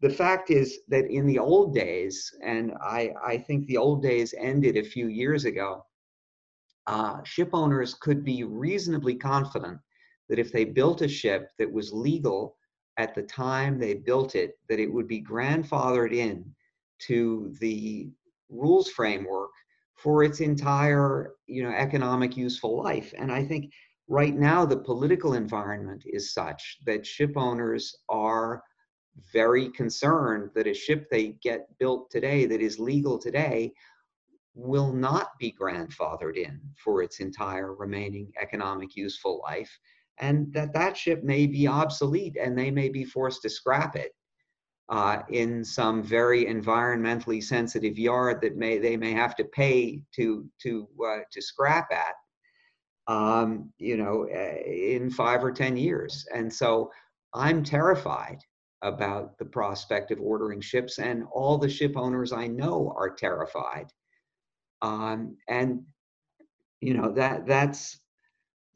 the 0.00 0.10
fact 0.10 0.50
is 0.50 0.80
that 0.88 1.10
in 1.10 1.26
the 1.26 1.38
old 1.38 1.74
days, 1.74 2.32
and 2.42 2.72
I, 2.80 3.12
I 3.24 3.38
think 3.38 3.66
the 3.66 3.76
old 3.76 4.02
days 4.02 4.34
ended 4.38 4.76
a 4.76 4.84
few 4.84 5.08
years 5.08 5.44
ago, 5.44 5.84
uh, 6.86 7.22
ship 7.24 7.50
owners 7.52 7.94
could 7.94 8.24
be 8.24 8.44
reasonably 8.44 9.14
confident 9.14 9.78
that 10.28 10.38
if 10.38 10.52
they 10.52 10.64
built 10.64 11.02
a 11.02 11.08
ship 11.08 11.50
that 11.58 11.70
was 11.70 11.92
legal 11.92 12.56
at 12.96 13.14
the 13.14 13.22
time 13.22 13.78
they 13.78 13.94
built 13.94 14.34
it, 14.34 14.58
that 14.68 14.78
it 14.80 14.92
would 14.92 15.06
be 15.08 15.22
grandfathered 15.22 16.12
in 16.12 16.44
to 17.00 17.54
the 17.60 18.10
rules 18.48 18.88
framework 18.90 19.50
for 19.94 20.22
its 20.24 20.40
entire 20.40 21.32
you 21.46 21.62
know 21.62 21.70
economic 21.70 22.36
useful 22.36 22.82
life. 22.82 23.12
And 23.18 23.30
i 23.30 23.44
think 23.44 23.72
right 24.08 24.34
now 24.34 24.64
the 24.64 24.78
political 24.78 25.34
environment 25.34 26.02
is 26.06 26.32
such 26.32 26.78
that 26.86 27.06
ship 27.06 27.32
owners 27.36 27.94
are 28.08 28.62
very 29.32 29.68
concerned 29.70 30.50
that 30.54 30.66
a 30.66 30.74
ship 30.74 31.08
they 31.10 31.28
get 31.42 31.66
built 31.78 32.10
today 32.10 32.46
that 32.46 32.60
is 32.60 32.78
legal 32.78 33.18
today 33.18 33.72
will 34.54 34.92
not 34.92 35.38
be 35.38 35.54
grandfathered 35.58 36.36
in 36.36 36.60
for 36.82 37.02
its 37.02 37.20
entire 37.20 37.74
remaining 37.74 38.32
economic 38.40 38.96
useful 38.96 39.40
life 39.42 39.70
and 40.20 40.52
that 40.52 40.72
that 40.72 40.96
ship 40.96 41.22
may 41.22 41.46
be 41.46 41.68
obsolete 41.68 42.36
and 42.40 42.58
they 42.58 42.70
may 42.70 42.88
be 42.88 43.04
forced 43.04 43.42
to 43.42 43.48
scrap 43.48 43.94
it 43.94 44.12
uh, 44.88 45.22
in 45.28 45.62
some 45.64 46.02
very 46.02 46.46
environmentally 46.46 47.42
sensitive 47.42 47.98
yard 47.98 48.40
that 48.40 48.56
may 48.56 48.78
they 48.78 48.96
may 48.96 49.12
have 49.12 49.36
to 49.36 49.44
pay 49.44 50.02
to 50.14 50.48
to 50.60 50.88
uh, 51.06 51.18
to 51.30 51.42
scrap 51.42 51.88
at 51.92 52.14
um, 53.06 53.70
you 53.78 53.96
know 53.96 54.26
in 54.26 55.10
five 55.10 55.44
or 55.44 55.52
ten 55.52 55.76
years. 55.76 56.26
And 56.34 56.52
so 56.52 56.90
i'm 57.34 57.62
terrified 57.62 58.38
about 58.82 59.38
the 59.38 59.44
prospect 59.44 60.10
of 60.10 60.20
ordering 60.20 60.60
ships, 60.60 60.98
and 60.98 61.24
all 61.32 61.58
the 61.58 61.68
ship 61.68 61.96
owners 61.96 62.32
I 62.32 62.46
know 62.46 62.94
are 62.96 63.10
terrified. 63.10 63.92
Um, 64.82 65.36
and 65.48 65.82
you 66.80 66.94
know 66.94 67.10
that 67.12 67.46
that's 67.46 67.98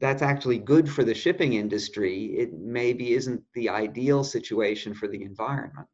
that's 0.01 0.21
actually 0.21 0.57
good 0.57 0.89
for 0.89 1.03
the 1.03 1.13
shipping 1.13 1.53
industry. 1.53 2.35
It 2.37 2.53
maybe 2.53 3.13
isn't 3.13 3.41
the 3.53 3.69
ideal 3.69 4.23
situation 4.23 4.93
for 4.93 5.07
the 5.07 5.23
environment. 5.23 5.87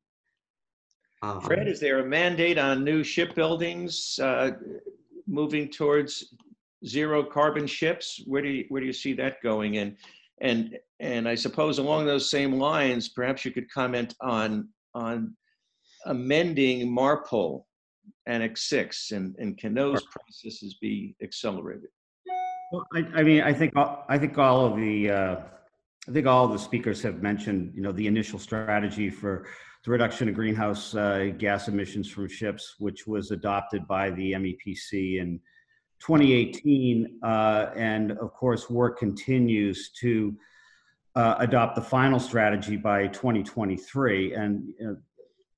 Um, 1.22 1.41
Fred, 1.41 1.67
is 1.67 1.80
there 1.80 2.00
a 2.00 2.06
mandate 2.06 2.58
on 2.58 2.84
new 2.84 3.04
shipbuildings 3.04 4.17
uh, 4.19 4.52
moving 5.28 5.69
towards 5.69 6.34
zero 6.86 7.24
carbon 7.24 7.67
ships? 7.67 8.22
Where 8.26 8.41
do 8.41 8.50
you, 8.50 8.65
where 8.69 8.82
do 8.82 8.88
you 8.88 8.93
see 8.93 9.13
that 9.13 9.43
going? 9.43 9.78
And 9.78 9.95
and 10.41 10.78
and 10.99 11.28
I 11.28 11.36
suppose 11.36 11.80
along 11.80 12.06
those 12.06 12.30
same 12.30 12.54
lines, 12.54 13.10
perhaps 13.10 13.45
you 13.45 13.52
could 13.52 13.69
comment 13.71 14.15
on 14.21 14.69
on 14.93 15.36
amending 16.06 16.89
MARPOL 16.93 17.65
Annex 18.28 18.69
Six, 18.69 19.12
and 19.12 19.36
and 19.39 19.58
can 19.58 19.73
those 19.73 20.04
processes 20.06 20.78
be 20.82 21.15
accelerated? 21.21 21.89
Well, 22.71 22.86
I, 22.93 22.99
I 23.15 23.23
mean, 23.23 23.41
I 23.41 23.54
think 23.54 23.73
I 23.75 24.17
think 24.17 24.38
all 24.38 24.65
of 24.65 24.78
the 24.78 25.10
uh, 25.10 25.36
I 26.08 26.12
think 26.12 26.28
all 26.28 26.45
of 26.45 26.52
the 26.52 26.60
speakers 26.60 27.02
have 27.04 27.21
mentioned, 27.21 27.73
you 27.75 27.82
know, 27.82 27.91
the 27.91 28.08
initial 28.08 28.39
strategy 28.39 29.10
for 29.10 29.47
the 29.86 29.91
reduction 29.91 30.28
of 30.28 30.36
greenhouse 30.36 30.95
uh, 30.95 31.30
gas 31.38 31.67
emissions 31.67 32.10
from 32.10 32.28
ships, 32.28 32.75
which 32.80 33.08
was 33.08 33.32
adopted 33.32 33.88
by 33.88 34.10
the 34.12 34.34
MEPC 34.34 35.21
and 35.21 35.39
2018, 36.00 37.20
uh, 37.24 37.72
and 37.76 38.12
of 38.14 38.34
course, 38.34 38.70
work 38.70 38.98
continues 38.98 39.92
to 40.00 40.36
uh, 41.16 41.36
adopt 41.40 41.76
the 41.76 41.82
final 41.82 42.20
strategy 42.20 42.78
by 42.78 43.08
2023. 43.08 44.34
And 44.34 44.74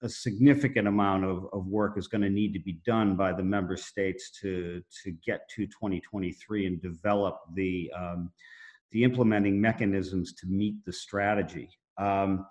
a 0.01 0.09
significant 0.09 0.87
amount 0.87 1.25
of, 1.25 1.47
of 1.53 1.67
work 1.67 1.97
is 1.97 2.07
going 2.07 2.21
to 2.21 2.29
need 2.29 2.53
to 2.53 2.59
be 2.59 2.73
done 2.85 3.15
by 3.15 3.31
the 3.31 3.43
member 3.43 3.77
states 3.77 4.31
to, 4.41 4.81
to 5.03 5.11
get 5.25 5.47
to 5.49 5.67
2023 5.67 6.65
and 6.65 6.81
develop 6.81 7.39
the, 7.53 7.91
um, 7.95 8.31
the 8.91 9.03
implementing 9.03 9.61
mechanisms 9.61 10.33
to 10.33 10.47
meet 10.47 10.75
the 10.85 10.93
strategy. 10.93 11.69
Um, 11.97 12.47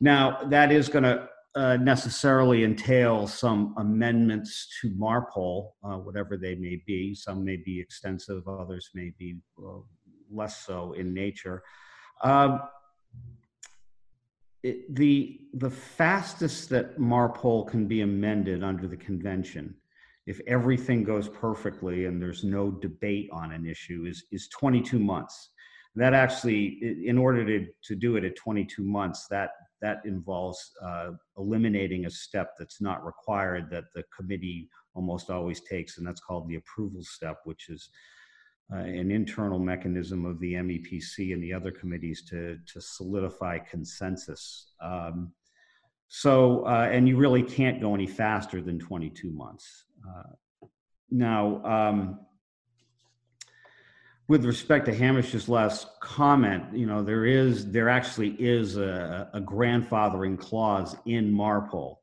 now, 0.00 0.44
that 0.44 0.72
is 0.72 0.88
going 0.88 1.04
to 1.04 1.28
uh, 1.58 1.76
necessarily 1.76 2.62
entail 2.62 3.26
some 3.26 3.74
amendments 3.78 4.68
to 4.80 4.90
MARPOL, 4.90 5.74
uh, 5.82 5.96
whatever 5.96 6.36
they 6.36 6.54
may 6.54 6.80
be. 6.86 7.16
Some 7.16 7.44
may 7.44 7.56
be 7.56 7.80
extensive, 7.80 8.46
others 8.46 8.90
may 8.94 9.12
be 9.18 9.38
uh, 9.58 9.80
less 10.30 10.64
so 10.64 10.92
in 10.92 11.12
nature. 11.12 11.64
Um, 12.22 12.60
it, 14.62 14.94
the 14.94 15.40
the 15.54 15.70
fastest 15.70 16.68
that 16.68 16.96
MARPOL 16.98 17.66
can 17.66 17.88
be 17.88 18.02
amended 18.02 18.62
under 18.62 18.86
the 18.86 18.96
convention, 18.96 19.74
if 20.28 20.40
everything 20.46 21.02
goes 21.02 21.28
perfectly 21.28 22.04
and 22.04 22.22
there's 22.22 22.44
no 22.44 22.70
debate 22.70 23.30
on 23.32 23.50
an 23.50 23.66
issue, 23.66 24.04
is 24.08 24.24
is 24.30 24.48
22 24.50 25.00
months. 25.00 25.50
That 25.96 26.14
actually, 26.14 27.04
in 27.04 27.18
order 27.18 27.44
to 27.44 27.66
to 27.82 27.96
do 27.96 28.14
it 28.14 28.22
at 28.22 28.36
22 28.36 28.84
months, 28.84 29.26
that 29.28 29.50
that 29.80 30.02
involves 30.04 30.72
uh, 30.82 31.10
eliminating 31.36 32.06
a 32.06 32.10
step 32.10 32.54
that's 32.58 32.80
not 32.80 33.04
required 33.04 33.70
that 33.70 33.84
the 33.94 34.04
committee 34.16 34.68
almost 34.94 35.30
always 35.30 35.60
takes, 35.60 35.98
and 35.98 36.06
that's 36.06 36.20
called 36.20 36.48
the 36.48 36.56
approval 36.56 37.02
step, 37.02 37.38
which 37.44 37.68
is 37.68 37.90
uh, 38.72 38.78
an 38.78 39.10
internal 39.10 39.58
mechanism 39.58 40.24
of 40.26 40.38
the 40.40 40.54
MEPC 40.54 41.32
and 41.32 41.42
the 41.42 41.52
other 41.52 41.70
committees 41.70 42.22
to, 42.28 42.58
to 42.66 42.80
solidify 42.80 43.58
consensus. 43.58 44.72
Um, 44.82 45.32
so, 46.08 46.66
uh, 46.66 46.88
and 46.90 47.06
you 47.06 47.16
really 47.16 47.42
can't 47.42 47.80
go 47.80 47.94
any 47.94 48.06
faster 48.06 48.60
than 48.60 48.78
22 48.78 49.30
months. 49.30 49.84
Uh, 50.06 50.66
now, 51.10 51.64
um, 51.64 52.20
with 54.28 54.44
respect 54.44 54.84
to 54.86 54.94
Hamish's 54.94 55.48
last 55.48 55.98
comment, 56.00 56.64
you 56.72 56.86
know, 56.86 57.02
there 57.02 57.24
is, 57.24 57.70
there 57.72 57.88
actually 57.88 58.36
is 58.38 58.76
a, 58.76 59.28
a 59.32 59.40
grandfathering 59.40 60.38
clause 60.38 60.96
in 61.06 61.32
MARPOL. 61.32 61.96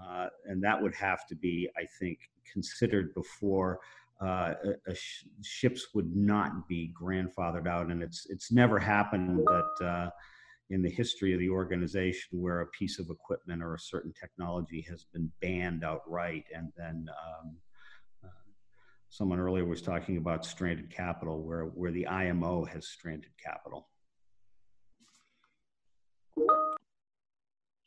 Uh, 0.00 0.26
and 0.46 0.62
that 0.62 0.80
would 0.80 0.94
have 0.94 1.26
to 1.28 1.36
be, 1.36 1.68
I 1.76 1.86
think, 2.00 2.18
considered 2.52 3.14
before 3.14 3.78
uh, 4.20 4.54
sh- 4.94 5.24
ships 5.42 5.88
would 5.94 6.14
not 6.14 6.68
be 6.68 6.92
grandfathered 7.00 7.66
out, 7.66 7.88
and 7.88 8.02
it's 8.02 8.26
it's 8.30 8.52
never 8.52 8.78
happened 8.78 9.38
that 9.38 9.84
uh, 9.84 10.10
in 10.70 10.80
the 10.80 10.90
history 10.90 11.32
of 11.32 11.40
the 11.40 11.48
organization 11.48 12.40
where 12.40 12.60
a 12.60 12.66
piece 12.68 13.00
of 13.00 13.10
equipment 13.10 13.62
or 13.62 13.74
a 13.74 13.78
certain 13.78 14.12
technology 14.12 14.84
has 14.88 15.06
been 15.12 15.30
banned 15.40 15.82
outright, 15.82 16.44
and 16.54 16.72
then 16.76 17.08
um, 17.08 17.56
someone 19.12 19.38
earlier 19.38 19.66
was 19.66 19.82
talking 19.82 20.16
about 20.16 20.44
stranded 20.44 20.90
capital, 20.90 21.42
where 21.42 21.64
where 21.64 21.92
the 21.92 22.06
IMO 22.06 22.64
has 22.64 22.88
stranded 22.88 23.30
capital. 23.42 23.88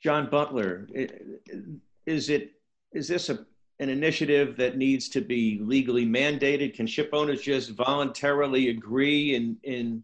John 0.02 0.30
Butler, 0.30 0.88
is 2.06 2.30
it 2.30 2.52
is 2.94 3.08
this 3.08 3.30
a 3.30 3.46
an 3.80 3.90
initiative 3.90 4.56
that 4.56 4.78
needs 4.78 5.10
to 5.10 5.20
be 5.20 5.60
legally 5.62 6.06
mandated? 6.06 6.76
Can 6.76 6.88
ship 6.88 7.10
owners 7.12 7.42
just 7.42 7.72
voluntarily 7.72 8.70
agree 8.70 9.36
in 9.36 9.58
in 9.64 10.04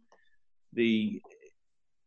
the 0.73 1.21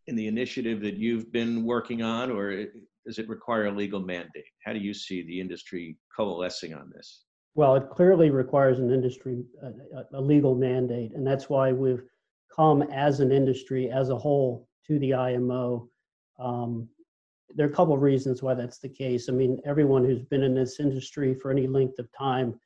in 0.08 0.16
the 0.16 0.26
initiative 0.26 0.80
that 0.80 0.96
you've 0.96 1.30
been 1.32 1.64
working 1.64 2.02
on, 2.02 2.32
or 2.32 2.66
does 3.06 3.18
it 3.18 3.28
require 3.28 3.66
a 3.66 3.70
legal 3.70 4.00
mandate? 4.00 4.44
How 4.64 4.72
do 4.72 4.80
you 4.80 4.92
see 4.92 5.22
the 5.22 5.40
industry 5.40 5.96
coalescing 6.14 6.74
on 6.74 6.90
this? 6.92 7.23
Well, 7.54 7.76
it 7.76 7.88
clearly 7.90 8.30
requires 8.30 8.80
an 8.80 8.90
industry 8.90 9.44
a, 9.62 10.18
a 10.18 10.20
legal 10.20 10.54
mandate, 10.54 11.12
and 11.14 11.26
that's 11.26 11.48
why 11.48 11.72
we've 11.72 12.02
come 12.54 12.82
as 12.82 13.20
an 13.20 13.32
industry 13.32 13.90
as 13.90 14.10
a 14.10 14.18
whole 14.18 14.68
to 14.86 14.98
the 14.98 15.14
IMO 15.14 15.88
um, 16.38 16.88
there 17.54 17.66
are 17.66 17.70
a 17.70 17.74
couple 17.74 17.94
of 17.94 18.02
reasons 18.02 18.42
why 18.42 18.54
that's 18.54 18.78
the 18.78 18.88
case. 18.88 19.28
I 19.28 19.32
mean, 19.32 19.60
everyone 19.64 20.04
who's 20.04 20.22
been 20.22 20.42
in 20.42 20.54
this 20.54 20.80
industry 20.80 21.34
for 21.34 21.50
any 21.50 21.66
length 21.66 21.98
of 21.98 22.10
time 22.12 22.58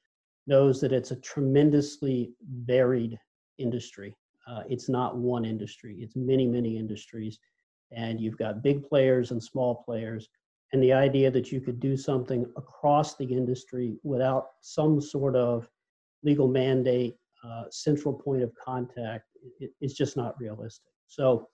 knows 0.47 0.81
that 0.81 0.93
it's 0.93 1.11
a 1.11 1.17
tremendously 1.17 2.33
varied 2.65 3.19
industry. 3.59 4.17
Uh, 4.49 4.63
it's 4.69 4.89
not 4.89 5.17
one 5.17 5.45
industry, 5.45 5.97
it's 6.01 6.17
many, 6.17 6.47
many 6.47 6.79
industries. 6.79 7.39
And 7.93 8.21
you've 8.21 8.39
got 8.39 8.63
big 8.63 8.83
players 8.83 9.31
and 9.31 9.43
small 9.43 9.83
players. 9.85 10.29
And 10.73 10.83
the 10.83 10.93
idea 10.93 11.31
that 11.31 11.51
you 11.51 11.61
could 11.61 11.81
do 11.81 11.97
something 11.97 12.47
across 12.57 13.17
the 13.17 13.25
industry 13.25 13.97
without 14.03 14.49
some 14.61 15.01
sort 15.01 15.35
of 15.35 15.69
legal 16.23 16.49
mandate, 16.49 17.17
uh, 17.45 17.65
central 17.71 18.13
point 18.13 18.43
of 18.43 18.53
contact, 18.63 19.25
it, 19.61 19.71
it's 19.81 19.95
just 19.95 20.17
not 20.17 20.39
realistic. 20.39 20.93
So 21.07 21.49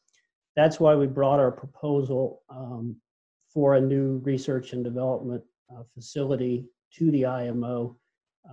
that's 0.56 0.80
why 0.80 0.94
we 0.94 1.06
brought 1.06 1.40
our 1.40 1.52
proposal 1.52 2.42
um, 2.48 2.96
for 3.52 3.74
a 3.74 3.80
new 3.80 4.20
research 4.24 4.72
and 4.72 4.82
development 4.82 5.42
uh, 5.74 5.82
facility 5.94 6.66
to 6.94 7.10
the 7.10 7.24
IMO. 7.26 7.96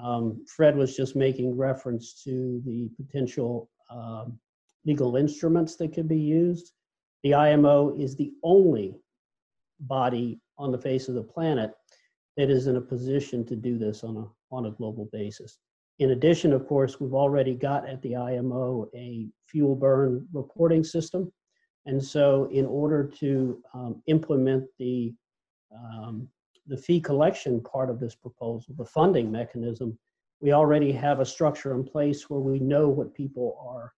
Um, 0.02 0.45
Fred 0.47 0.76
was 0.76 0.95
just 0.95 1.15
making 1.15 1.58
reference 1.58 2.24
to 2.24 2.62
the 2.65 2.89
potential 2.97 3.69
um, 3.89 4.39
legal 4.86 5.15
instruments 5.15 5.76
that 5.78 5.93
could 5.93 6.08
be 6.08 6.19
used. 6.19 6.74
The 7.24 7.34
IMO 7.34 7.95
is 7.97 8.15
the 8.15 8.32
only 8.43 8.95
body 9.82 10.39
on 10.58 10.72
the 10.72 10.78
face 10.78 11.08
of 11.08 11.16
the 11.16 11.24
planet 11.24 11.72
that 12.38 12.50
is 12.50 12.68
in 12.68 12.78
a 12.78 12.82
position 12.82 13.46
to 13.46 13.56
do 13.56 13.78
this 13.78 14.04
on 14.04 14.18
a, 14.18 14.56
on 14.56 14.66
a 14.66 14.72
global 14.72 15.10
basis. 15.12 15.58
In 16.00 16.12
addition, 16.12 16.54
of 16.54 16.68
course, 16.68 17.00
we've 17.00 17.14
already 17.14 17.54
got 17.54 17.88
at 17.88 18.02
the 18.02 18.16
IMO 18.16 18.90
a 18.96 19.28
fuel 19.48 19.76
burn 19.76 20.28
reporting 20.34 20.84
system 20.84 21.32
and 21.86 22.04
so, 22.04 22.48
in 22.52 22.66
order 22.66 23.04
to 23.20 23.62
um, 23.74 24.02
implement 24.08 24.66
the 24.78 25.14
um, 25.74 26.28
the 26.68 26.78
fee 26.78 27.02
collection 27.02 27.62
part 27.62 27.90
of 27.90 28.00
this 28.00 28.14
proposal, 28.14 28.76
the 28.78 28.86
funding 28.86 29.32
mechanism, 29.32 29.98
we 30.42 30.52
already 30.52 30.92
have 30.92 31.20
a 31.20 31.26
structure 31.26 31.74
in 31.74 31.84
place 31.84 32.30
where 32.30 32.40
we 32.40 32.60
know 32.60 32.88
what 32.88 33.16
people 33.16 33.58
are 33.68 33.94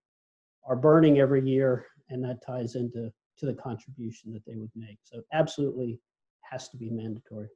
are 0.66 0.78
burning 0.78 1.20
every 1.20 1.42
year, 1.48 1.86
and 2.10 2.24
that 2.24 2.46
ties 2.46 2.76
into 2.76 3.12
to 3.38 3.46
the 3.46 3.54
contribution 3.54 4.32
that 4.32 4.46
they 4.46 4.56
would 4.56 4.72
make. 4.76 5.00
So, 5.04 5.22
absolutely 5.34 6.00
has 6.50 6.70
to 6.70 6.78
be 6.78 6.90
mandatory. 6.90 7.48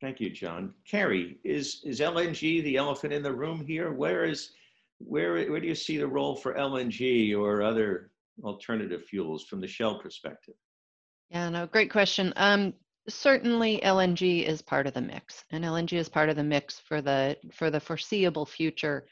Thank 0.00 0.20
you, 0.20 0.30
John. 0.30 0.74
Carrie, 0.86 1.38
is 1.44 1.80
is 1.84 2.00
LNG 2.00 2.62
the 2.62 2.76
elephant 2.76 3.12
in 3.12 3.22
the 3.22 3.32
room 3.32 3.64
here? 3.64 3.92
Where 3.92 4.24
is 4.24 4.50
where 4.98 5.50
where 5.50 5.60
do 5.60 5.66
you 5.66 5.74
see 5.74 5.96
the 5.96 6.06
role 6.06 6.36
for 6.36 6.54
LNG 6.54 7.34
or 7.36 7.62
other 7.62 8.10
alternative 8.42 9.04
fuels 9.04 9.44
from 9.44 9.60
the 9.60 9.66
Shell 9.66 10.00
perspective? 10.00 10.54
Yeah, 11.30 11.48
no, 11.48 11.66
great 11.66 11.90
question. 11.90 12.32
Um, 12.36 12.74
certainly 13.08 13.80
LNG 13.82 14.44
is 14.44 14.60
part 14.60 14.86
of 14.86 14.94
the 14.94 15.00
mix, 15.00 15.44
and 15.50 15.64
LNG 15.64 15.94
is 15.94 16.08
part 16.08 16.28
of 16.28 16.36
the 16.36 16.44
mix 16.44 16.78
for 16.78 17.00
the 17.00 17.36
for 17.52 17.70
the 17.70 17.80
foreseeable 17.80 18.46
future. 18.46 19.06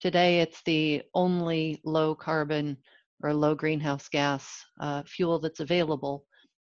Today, 0.00 0.40
it's 0.40 0.62
the 0.62 1.02
only 1.14 1.80
low 1.84 2.14
carbon 2.14 2.76
or 3.22 3.32
low 3.32 3.54
greenhouse 3.54 4.08
gas 4.08 4.64
uh, 4.80 5.02
fuel 5.04 5.38
that's 5.38 5.60
available 5.60 6.26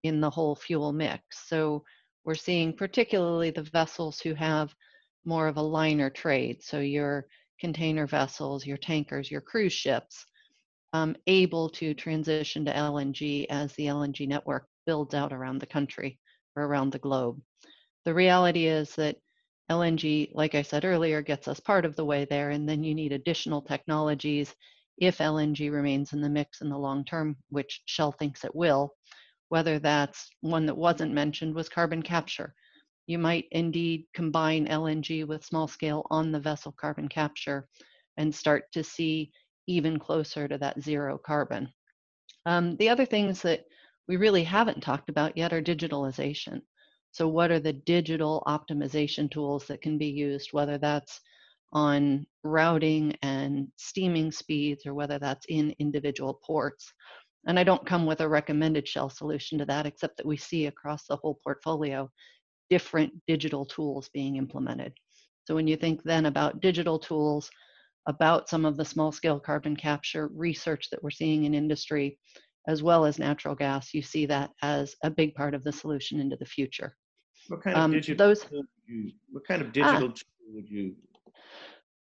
in 0.02 0.20
the 0.20 0.30
whole 0.30 0.54
fuel 0.56 0.92
mix. 0.92 1.48
So 1.48 1.84
we're 2.24 2.34
seeing 2.34 2.76
particularly 2.76 3.50
the 3.50 3.62
vessels 3.62 4.20
who 4.20 4.34
have 4.34 4.74
more 5.24 5.48
of 5.48 5.56
a 5.56 5.62
liner 5.62 6.10
trade. 6.10 6.62
So 6.62 6.80
your 6.80 7.26
container 7.60 8.06
vessels, 8.06 8.66
your 8.66 8.78
tankers, 8.78 9.30
your 9.30 9.40
cruise 9.40 9.72
ships, 9.72 10.24
um, 10.92 11.14
able 11.26 11.68
to 11.70 11.94
transition 11.94 12.64
to 12.64 12.72
LNG 12.72 13.46
as 13.50 13.72
the 13.74 13.86
LNG 13.86 14.26
network 14.26 14.66
builds 14.86 15.14
out 15.14 15.32
around 15.32 15.58
the 15.58 15.66
country 15.66 16.18
or 16.56 16.64
around 16.64 16.90
the 16.92 16.98
globe. 16.98 17.40
The 18.04 18.14
reality 18.14 18.66
is 18.66 18.94
that 18.96 19.16
LNG, 19.70 20.30
like 20.34 20.54
I 20.54 20.62
said 20.62 20.84
earlier, 20.84 21.22
gets 21.22 21.46
us 21.46 21.60
part 21.60 21.84
of 21.84 21.94
the 21.94 22.04
way 22.04 22.24
there, 22.24 22.50
and 22.50 22.68
then 22.68 22.82
you 22.82 22.94
need 22.94 23.12
additional 23.12 23.62
technologies 23.62 24.54
if 24.98 25.18
LNG 25.18 25.70
remains 25.72 26.12
in 26.12 26.20
the 26.20 26.28
mix 26.28 26.60
in 26.60 26.68
the 26.68 26.78
long 26.78 27.04
term, 27.04 27.36
which 27.50 27.82
Shell 27.86 28.12
thinks 28.12 28.44
it 28.44 28.54
will. 28.54 28.94
Whether 29.50 29.78
that's 29.78 30.30
one 30.40 30.66
that 30.66 30.78
wasn't 30.78 31.12
mentioned 31.12 31.54
was 31.54 31.68
carbon 31.68 32.02
capture. 32.02 32.54
You 33.06 33.18
might 33.18 33.48
indeed 33.52 34.06
combine 34.14 34.68
LNG 34.68 35.24
with 35.24 35.44
small 35.44 35.68
scale 35.68 36.06
on 36.10 36.32
the 36.32 36.40
vessel 36.40 36.72
carbon 36.72 37.08
capture 37.08 37.68
and 38.16 38.34
start 38.34 38.72
to 38.72 38.82
see 38.82 39.32
even 39.66 39.98
closer 39.98 40.48
to 40.48 40.58
that 40.58 40.80
zero 40.82 41.18
carbon. 41.18 41.72
Um, 42.46 42.76
the 42.76 42.88
other 42.88 43.06
things 43.06 43.42
that 43.42 43.64
we 44.08 44.16
really 44.16 44.44
haven't 44.44 44.82
talked 44.82 45.08
about 45.10 45.36
yet 45.36 45.52
are 45.52 45.62
digitalization. 45.62 46.62
So, 47.12 47.28
what 47.28 47.50
are 47.50 47.60
the 47.60 47.72
digital 47.72 48.42
optimization 48.46 49.30
tools 49.30 49.66
that 49.66 49.82
can 49.82 49.98
be 49.98 50.08
used, 50.08 50.52
whether 50.52 50.78
that's 50.78 51.20
on 51.72 52.26
routing 52.44 53.16
and 53.22 53.68
steaming 53.76 54.32
speeds 54.32 54.86
or 54.86 54.94
whether 54.94 55.18
that's 55.18 55.46
in 55.48 55.74
individual 55.78 56.34
ports? 56.34 56.92
And 57.46 57.58
I 57.58 57.64
don't 57.64 57.86
come 57.86 58.06
with 58.06 58.20
a 58.20 58.28
recommended 58.28 58.86
Shell 58.86 59.10
solution 59.10 59.58
to 59.58 59.64
that, 59.66 59.86
except 59.86 60.16
that 60.18 60.26
we 60.26 60.36
see 60.36 60.66
across 60.66 61.06
the 61.06 61.16
whole 61.16 61.38
portfolio 61.42 62.10
different 62.68 63.12
digital 63.26 63.64
tools 63.64 64.10
being 64.12 64.36
implemented. 64.36 64.92
So, 65.44 65.54
when 65.54 65.66
you 65.66 65.76
think 65.76 66.02
then 66.04 66.26
about 66.26 66.60
digital 66.60 66.98
tools, 66.98 67.50
about 68.06 68.48
some 68.48 68.64
of 68.64 68.76
the 68.76 68.84
small 68.84 69.12
scale 69.12 69.40
carbon 69.40 69.76
capture 69.76 70.28
research 70.34 70.88
that 70.90 71.02
we're 71.02 71.10
seeing 71.10 71.44
in 71.44 71.54
industry, 71.54 72.18
as 72.68 72.82
well 72.82 73.04
as 73.04 73.18
natural 73.18 73.54
gas. 73.54 73.94
You 73.94 74.02
see 74.02 74.26
that 74.26 74.50
as 74.62 74.94
a 75.02 75.10
big 75.10 75.34
part 75.34 75.54
of 75.54 75.64
the 75.64 75.72
solution 75.72 76.20
into 76.20 76.36
the 76.36 76.46
future. 76.46 76.94
What 77.48 77.62
kind 77.62 77.76
of 77.76 77.82
um, 77.82 77.92
digital 77.92 78.28
those, 78.28 78.46
you, 78.86 79.12
what 79.30 79.46
kind 79.46 79.62
of 79.62 79.68
ah. 79.68 79.72
digital 79.72 80.08
ah, 80.08 80.22
would 80.52 80.68
you 80.68 80.94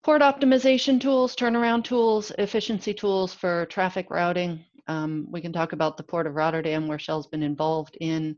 port 0.03 0.21
optimization 0.21 0.99
tools, 0.99 1.35
turnaround 1.35 1.83
tools, 1.83 2.31
efficiency 2.37 2.93
tools 2.93 3.33
for 3.33 3.65
traffic 3.65 4.09
routing. 4.09 4.63
Um, 4.89 5.27
we 5.29 5.39
can 5.39 5.53
talk 5.53 5.71
about 5.73 5.97
the 5.97 6.03
Port 6.03 6.25
of 6.25 6.33
Rotterdam, 6.33 6.87
where 6.87 6.97
Shell's 6.97 7.27
been 7.27 7.43
involved 7.43 7.95
in 8.01 8.35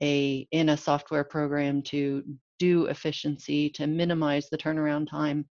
a 0.00 0.46
in 0.52 0.68
a 0.68 0.76
software 0.76 1.24
program 1.24 1.82
to 1.82 2.22
do 2.60 2.86
efficiency 2.86 3.68
to 3.70 3.88
minimize 3.88 4.48
the 4.48 4.58
turnaround 4.58 5.10
time, 5.10 5.44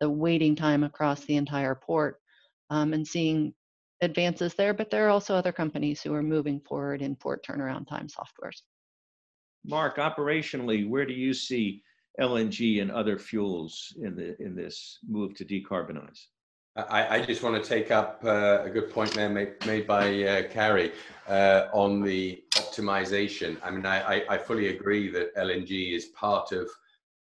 the 0.00 0.10
waiting 0.10 0.56
time 0.56 0.82
across 0.82 1.24
the 1.24 1.36
entire 1.36 1.76
port, 1.76 2.20
um, 2.68 2.92
and 2.92 3.06
seeing 3.06 3.54
advances 4.00 4.54
there. 4.54 4.74
But 4.74 4.90
there 4.90 5.06
are 5.06 5.10
also 5.10 5.36
other 5.36 5.52
companies 5.52 6.02
who 6.02 6.12
are 6.14 6.22
moving 6.22 6.60
forward 6.60 7.00
in 7.00 7.14
port 7.14 7.46
turnaround 7.46 7.86
time 7.88 8.08
softwares. 8.08 8.62
Mark, 9.64 9.98
operationally, 9.98 10.88
where 10.88 11.06
do 11.06 11.14
you 11.14 11.32
see 11.32 11.80
LNG 12.20 12.82
and 12.82 12.90
other 12.90 13.20
fuels 13.20 13.94
in 14.02 14.16
the 14.16 14.36
in 14.42 14.56
this 14.56 14.98
move 15.08 15.36
to 15.36 15.44
decarbonize? 15.44 16.26
I, 16.74 17.16
I 17.16 17.26
just 17.26 17.42
want 17.42 17.62
to 17.62 17.68
take 17.68 17.90
up 17.90 18.20
uh, 18.24 18.62
a 18.64 18.70
good 18.70 18.90
point 18.90 19.12
there 19.12 19.28
made, 19.28 19.54
made 19.66 19.86
by 19.86 20.06
uh, 20.06 20.42
Karrie 20.44 20.92
uh, 21.28 21.66
on 21.74 22.00
the 22.00 22.42
optimization. 22.54 23.58
I 23.62 23.70
mean, 23.70 23.84
I, 23.84 24.24
I, 24.26 24.38
fully 24.38 24.68
agree 24.68 25.10
that 25.10 25.36
LNG 25.36 25.94
is 25.94 26.06
part 26.06 26.50
of 26.52 26.70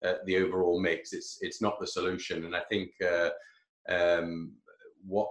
uh, 0.04 0.14
the 0.24 0.38
overall 0.38 0.80
mix. 0.80 1.12
It's 1.12 1.38
it's 1.42 1.62
not 1.62 1.78
the 1.78 1.86
solution, 1.86 2.44
and 2.44 2.56
I 2.56 2.62
think 2.68 2.90
uh, 3.00 3.30
um, 3.88 4.52
what 5.06 5.28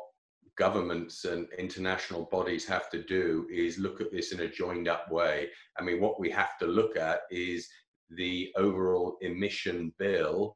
governments 0.58 1.26
and 1.26 1.48
international 1.58 2.30
bodies 2.32 2.66
have 2.66 2.90
to 2.92 3.04
do 3.04 3.46
is 3.52 3.78
look 3.78 4.00
at 4.00 4.14
this 4.14 4.32
in 4.32 4.40
a 4.40 4.48
joined 4.48 4.88
up 4.88 5.12
way. 5.12 5.50
I 5.78 5.84
mean, 5.84 6.00
what 6.00 6.22
we 6.22 6.30
have 6.32 6.58
to 6.60 6.68
look 6.68 6.96
at 6.96 7.22
is 7.30 7.68
the 8.12 8.54
overall 8.56 9.18
emission 9.20 9.94
bill 10.00 10.56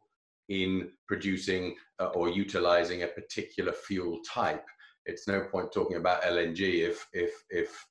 in 0.50 0.90
producing 1.08 1.76
uh, 2.00 2.08
or 2.08 2.30
utilizing 2.30 3.04
a 3.04 3.08
particular 3.08 3.72
fuel 3.72 4.20
type. 4.28 4.66
It's 5.06 5.28
no 5.28 5.42
point 5.42 5.72
talking 5.72 5.98
about 5.98 6.24
LNG 6.24 6.88
if 6.88 7.08
if 7.14 7.32
if 7.50 7.86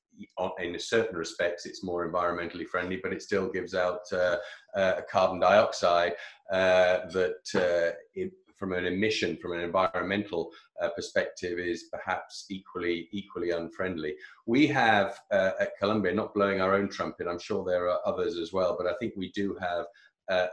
in 0.58 0.78
certain 0.78 1.16
respects 1.16 1.64
it's 1.64 1.84
more 1.84 2.10
environmentally 2.10 2.66
friendly, 2.66 2.98
but 3.02 3.12
it 3.12 3.22
still 3.22 3.48
gives 3.48 3.74
out 3.74 4.00
uh, 4.12 4.36
uh, 4.74 5.00
carbon 5.10 5.40
dioxide 5.40 6.14
uh, 6.52 7.06
that 7.12 7.42
uh, 7.54 7.96
it, 8.14 8.32
from 8.56 8.72
an 8.72 8.86
emission, 8.86 9.36
from 9.36 9.52
an 9.52 9.60
environmental 9.60 10.50
uh, 10.82 10.88
perspective, 10.90 11.58
is 11.58 11.84
perhaps 11.92 12.46
equally 12.50 13.08
equally 13.12 13.50
unfriendly. 13.50 14.14
We 14.46 14.66
have 14.66 15.18
uh, 15.30 15.52
at 15.60 15.78
Columbia, 15.78 16.12
not 16.12 16.34
blowing 16.34 16.60
our 16.60 16.74
own 16.74 16.88
trumpet. 16.88 17.28
I'm 17.28 17.38
sure 17.38 17.64
there 17.64 17.88
are 17.88 18.00
others 18.04 18.36
as 18.36 18.52
well, 18.52 18.76
but 18.76 18.88
I 18.88 18.94
think 18.98 19.14
we 19.16 19.30
do 19.30 19.56
have 19.60 19.86
a, 20.30 20.48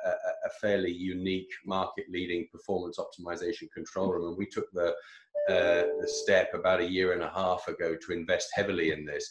a, 0.45 0.49
fairly 0.61 0.91
unique 0.91 1.51
market-leading 1.65 2.47
performance 2.51 2.97
optimization 2.97 3.69
control 3.73 4.11
room, 4.11 4.29
and 4.29 4.37
we 4.37 4.45
took 4.45 4.71
the 4.71 4.93
uh, 5.49 5.85
the 6.01 6.07
step 6.07 6.53
about 6.53 6.81
a 6.81 6.89
year 6.89 7.13
and 7.13 7.21
a 7.21 7.29
half 7.29 7.67
ago 7.67 7.95
to 7.95 8.13
invest 8.13 8.49
heavily 8.53 8.91
in 8.91 9.05
this. 9.05 9.29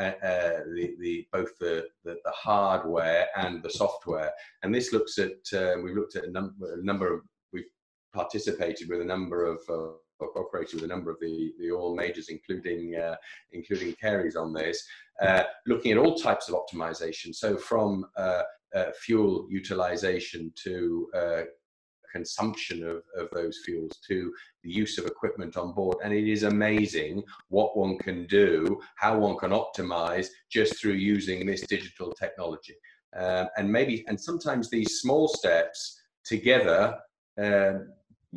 Uh, 0.00 0.12
uh, 0.24 0.60
the, 0.74 0.94
the, 1.00 1.26
both 1.32 1.50
the, 1.58 1.86
the, 2.02 2.16
the, 2.24 2.30
hardware 2.30 3.26
and 3.36 3.62
the 3.62 3.68
software. 3.68 4.30
And 4.62 4.74
this 4.74 4.90
looks 4.90 5.18
at, 5.18 5.32
uh, 5.52 5.74
we've 5.82 5.94
looked 5.94 6.16
at 6.16 6.24
a, 6.24 6.30
num- 6.30 6.56
a, 6.62 6.82
number 6.82 7.12
of, 7.12 7.20
we've 7.52 7.68
participated 8.14 8.88
with 8.88 9.02
a 9.02 9.04
number 9.04 9.44
of, 9.44 9.60
uh, 9.68 10.24
operated 10.34 10.76
with 10.76 10.84
a 10.84 10.86
number 10.86 11.10
of 11.10 11.18
the, 11.20 11.52
the 11.60 11.70
oil 11.70 11.94
majors, 11.94 12.30
including, 12.30 12.96
uh, 12.96 13.16
including 13.52 13.94
Karrie's 14.02 14.34
on 14.34 14.54
this, 14.54 14.82
uh, 15.20 15.42
looking 15.66 15.92
at 15.92 15.98
all 15.98 16.14
types 16.14 16.48
of 16.48 16.54
optimization. 16.54 17.34
So 17.34 17.58
from 17.58 18.06
fuel 19.00 19.46
utilization 19.50 20.52
to 20.64 21.08
consumption 22.12 22.86
of, 22.86 23.02
of 23.16 23.30
those 23.32 23.60
fuels 23.64 23.98
to 24.06 24.32
the 24.62 24.70
use 24.70 24.98
of 24.98 25.06
equipment 25.06 25.56
on 25.56 25.72
board. 25.72 25.96
And 26.04 26.12
it 26.12 26.28
is 26.28 26.42
amazing 26.42 27.22
what 27.48 27.76
one 27.76 27.98
can 27.98 28.26
do, 28.26 28.80
how 28.96 29.18
one 29.18 29.36
can 29.38 29.50
optimize 29.50 30.28
just 30.50 30.80
through 30.80 30.92
using 30.92 31.46
this 31.46 31.62
digital 31.62 32.12
technology. 32.12 32.74
Um, 33.16 33.48
and 33.56 33.70
maybe, 33.70 34.04
and 34.08 34.20
sometimes 34.20 34.70
these 34.70 35.00
small 35.00 35.28
steps 35.28 36.00
together 36.24 36.98
um, 37.38 37.88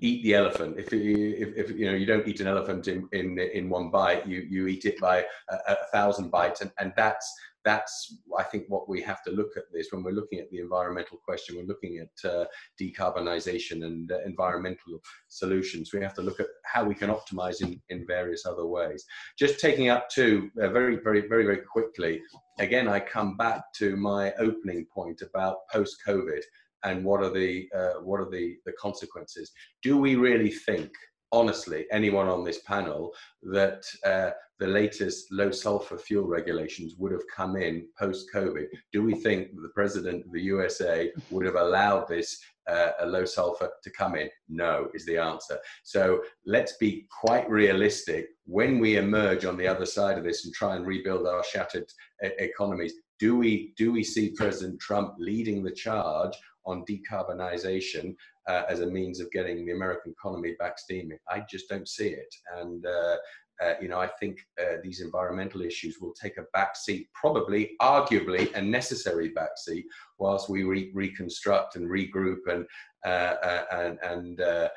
eat 0.01 0.23
the 0.23 0.33
elephant. 0.33 0.77
If, 0.77 0.91
if, 0.91 1.55
if, 1.55 1.77
you 1.77 1.85
know 1.85 1.95
you 1.95 2.05
don't 2.05 2.27
eat 2.27 2.41
an 2.41 2.47
elephant 2.47 2.87
in 2.87 3.07
in, 3.13 3.39
in 3.39 3.69
one 3.69 3.89
bite, 3.89 4.27
you 4.27 4.45
you 4.49 4.67
eat 4.67 4.85
it 4.85 4.99
by 4.99 5.25
a, 5.49 5.55
a 5.69 5.77
thousand 5.93 6.29
bites, 6.29 6.61
and 6.61 6.71
and 6.79 6.91
that's 6.97 7.33
that's 7.65 8.19
I 8.37 8.43
think 8.43 8.65
what 8.67 8.87
we 8.87 9.01
have 9.01 9.23
to 9.23 9.31
look 9.31 9.57
at 9.57 9.63
this 9.73 9.87
when 9.91 10.03
we're 10.03 10.11
looking 10.11 10.39
at 10.39 10.49
the 10.51 10.59
environmental 10.59 11.17
question. 11.17 11.57
We're 11.57 11.65
looking 11.65 11.97
at 11.97 12.29
uh, 12.29 12.45
decarbonisation 12.79 13.83
and 13.83 14.11
uh, 14.11 14.19
environmental 14.25 15.01
solutions. 15.27 15.91
We 15.91 16.01
have 16.01 16.13
to 16.13 16.21
look 16.21 16.39
at 16.39 16.47
how 16.63 16.85
we 16.85 16.95
can 16.95 17.09
optimize 17.09 17.61
in, 17.61 17.81
in 17.89 18.05
various 18.05 18.45
other 18.45 18.67
ways. 18.67 19.03
Just 19.37 19.59
taking 19.59 19.89
up 19.89 20.09
to 20.11 20.49
uh, 20.61 20.69
very, 20.69 20.97
very, 20.97 21.27
very, 21.27 21.43
very 21.43 21.57
quickly. 21.57 22.21
Again, 22.59 22.87
I 22.87 22.99
come 22.99 23.35
back 23.35 23.73
to 23.77 23.97
my 23.97 24.31
opening 24.33 24.85
point 24.93 25.21
about 25.21 25.67
post-COVID 25.71 26.41
and 26.83 27.03
what 27.03 27.23
are 27.23 27.31
the 27.31 27.67
uh, 27.75 27.93
what 28.03 28.19
are 28.19 28.29
the 28.29 28.57
the 28.65 28.73
consequences. 28.73 29.51
Do 29.81 29.97
we 29.97 30.15
really 30.15 30.51
think 30.51 30.91
honestly, 31.31 31.85
anyone 31.91 32.27
on 32.27 32.43
this 32.43 32.61
panel, 32.61 33.11
that 33.43 33.83
uh, 34.05 34.31
the 34.59 34.67
latest 34.67 35.31
low 35.31 35.51
sulfur 35.51 35.97
fuel 35.97 36.27
regulations 36.27 36.95
would 36.97 37.11
have 37.11 37.27
come 37.33 37.55
in 37.57 37.87
post 37.99 38.27
COVID? 38.33 38.65
Do 38.91 39.03
we 39.03 39.15
think 39.15 39.49
the 39.55 39.71
president 39.73 40.25
of 40.25 40.31
the 40.31 40.41
USA 40.41 41.11
would 41.29 41.45
have 41.45 41.55
allowed 41.55 42.07
this 42.07 42.39
uh, 42.67 42.91
a 42.99 43.05
low 43.05 43.25
sulfur 43.25 43.69
to 43.83 43.89
come 43.91 44.15
in? 44.15 44.29
No, 44.49 44.89
is 44.93 45.05
the 45.05 45.17
answer. 45.17 45.57
So 45.83 46.21
let's 46.45 46.77
be 46.77 47.07
quite 47.09 47.49
realistic. 47.49 48.27
When 48.45 48.79
we 48.79 48.97
emerge 48.97 49.45
on 49.45 49.57
the 49.57 49.67
other 49.67 49.85
side 49.85 50.17
of 50.17 50.23
this 50.23 50.45
and 50.45 50.53
try 50.53 50.75
and 50.75 50.85
rebuild 50.85 51.27
our 51.27 51.43
shattered 51.43 51.91
uh, 52.23 52.29
economies, 52.39 52.93
do 53.19 53.37
we 53.37 53.73
do 53.77 53.91
we 53.91 54.03
see 54.03 54.31
President 54.35 54.79
Trump 54.79 55.15
leading 55.17 55.63
the 55.63 55.71
charge 55.71 56.33
on 56.65 56.83
decarbonization 56.85 58.15
uh, 58.47 58.63
as 58.69 58.81
a 58.81 58.87
means 58.87 59.19
of 59.19 59.31
getting 59.31 59.65
the 59.65 59.71
American 59.71 60.11
economy 60.11 60.55
back 60.59 60.77
steaming. 60.77 61.17
I 61.29 61.43
just 61.49 61.69
don't 61.69 61.87
see 61.87 62.09
it. 62.09 62.33
And, 62.57 62.85
uh, 62.85 63.15
uh, 63.63 63.73
you 63.81 63.87
know, 63.87 63.99
I 63.99 64.09
think 64.19 64.39
uh, 64.59 64.77
these 64.83 65.01
environmental 65.01 65.61
issues 65.61 65.99
will 66.01 66.13
take 66.13 66.37
a 66.37 66.45
backseat, 66.57 67.07
probably, 67.13 67.71
arguably, 67.81 68.53
a 68.55 68.61
necessary 68.61 69.31
backseat, 69.31 69.83
whilst 70.19 70.49
we 70.49 70.63
re- 70.63 70.91
reconstruct 70.93 71.75
and 71.75 71.89
regroup 71.89 72.39
and 72.47 72.65
uh, 73.05 73.35
uh, 73.43 73.63
and, 73.71 73.99
and 74.03 74.41
uh, 74.41 74.69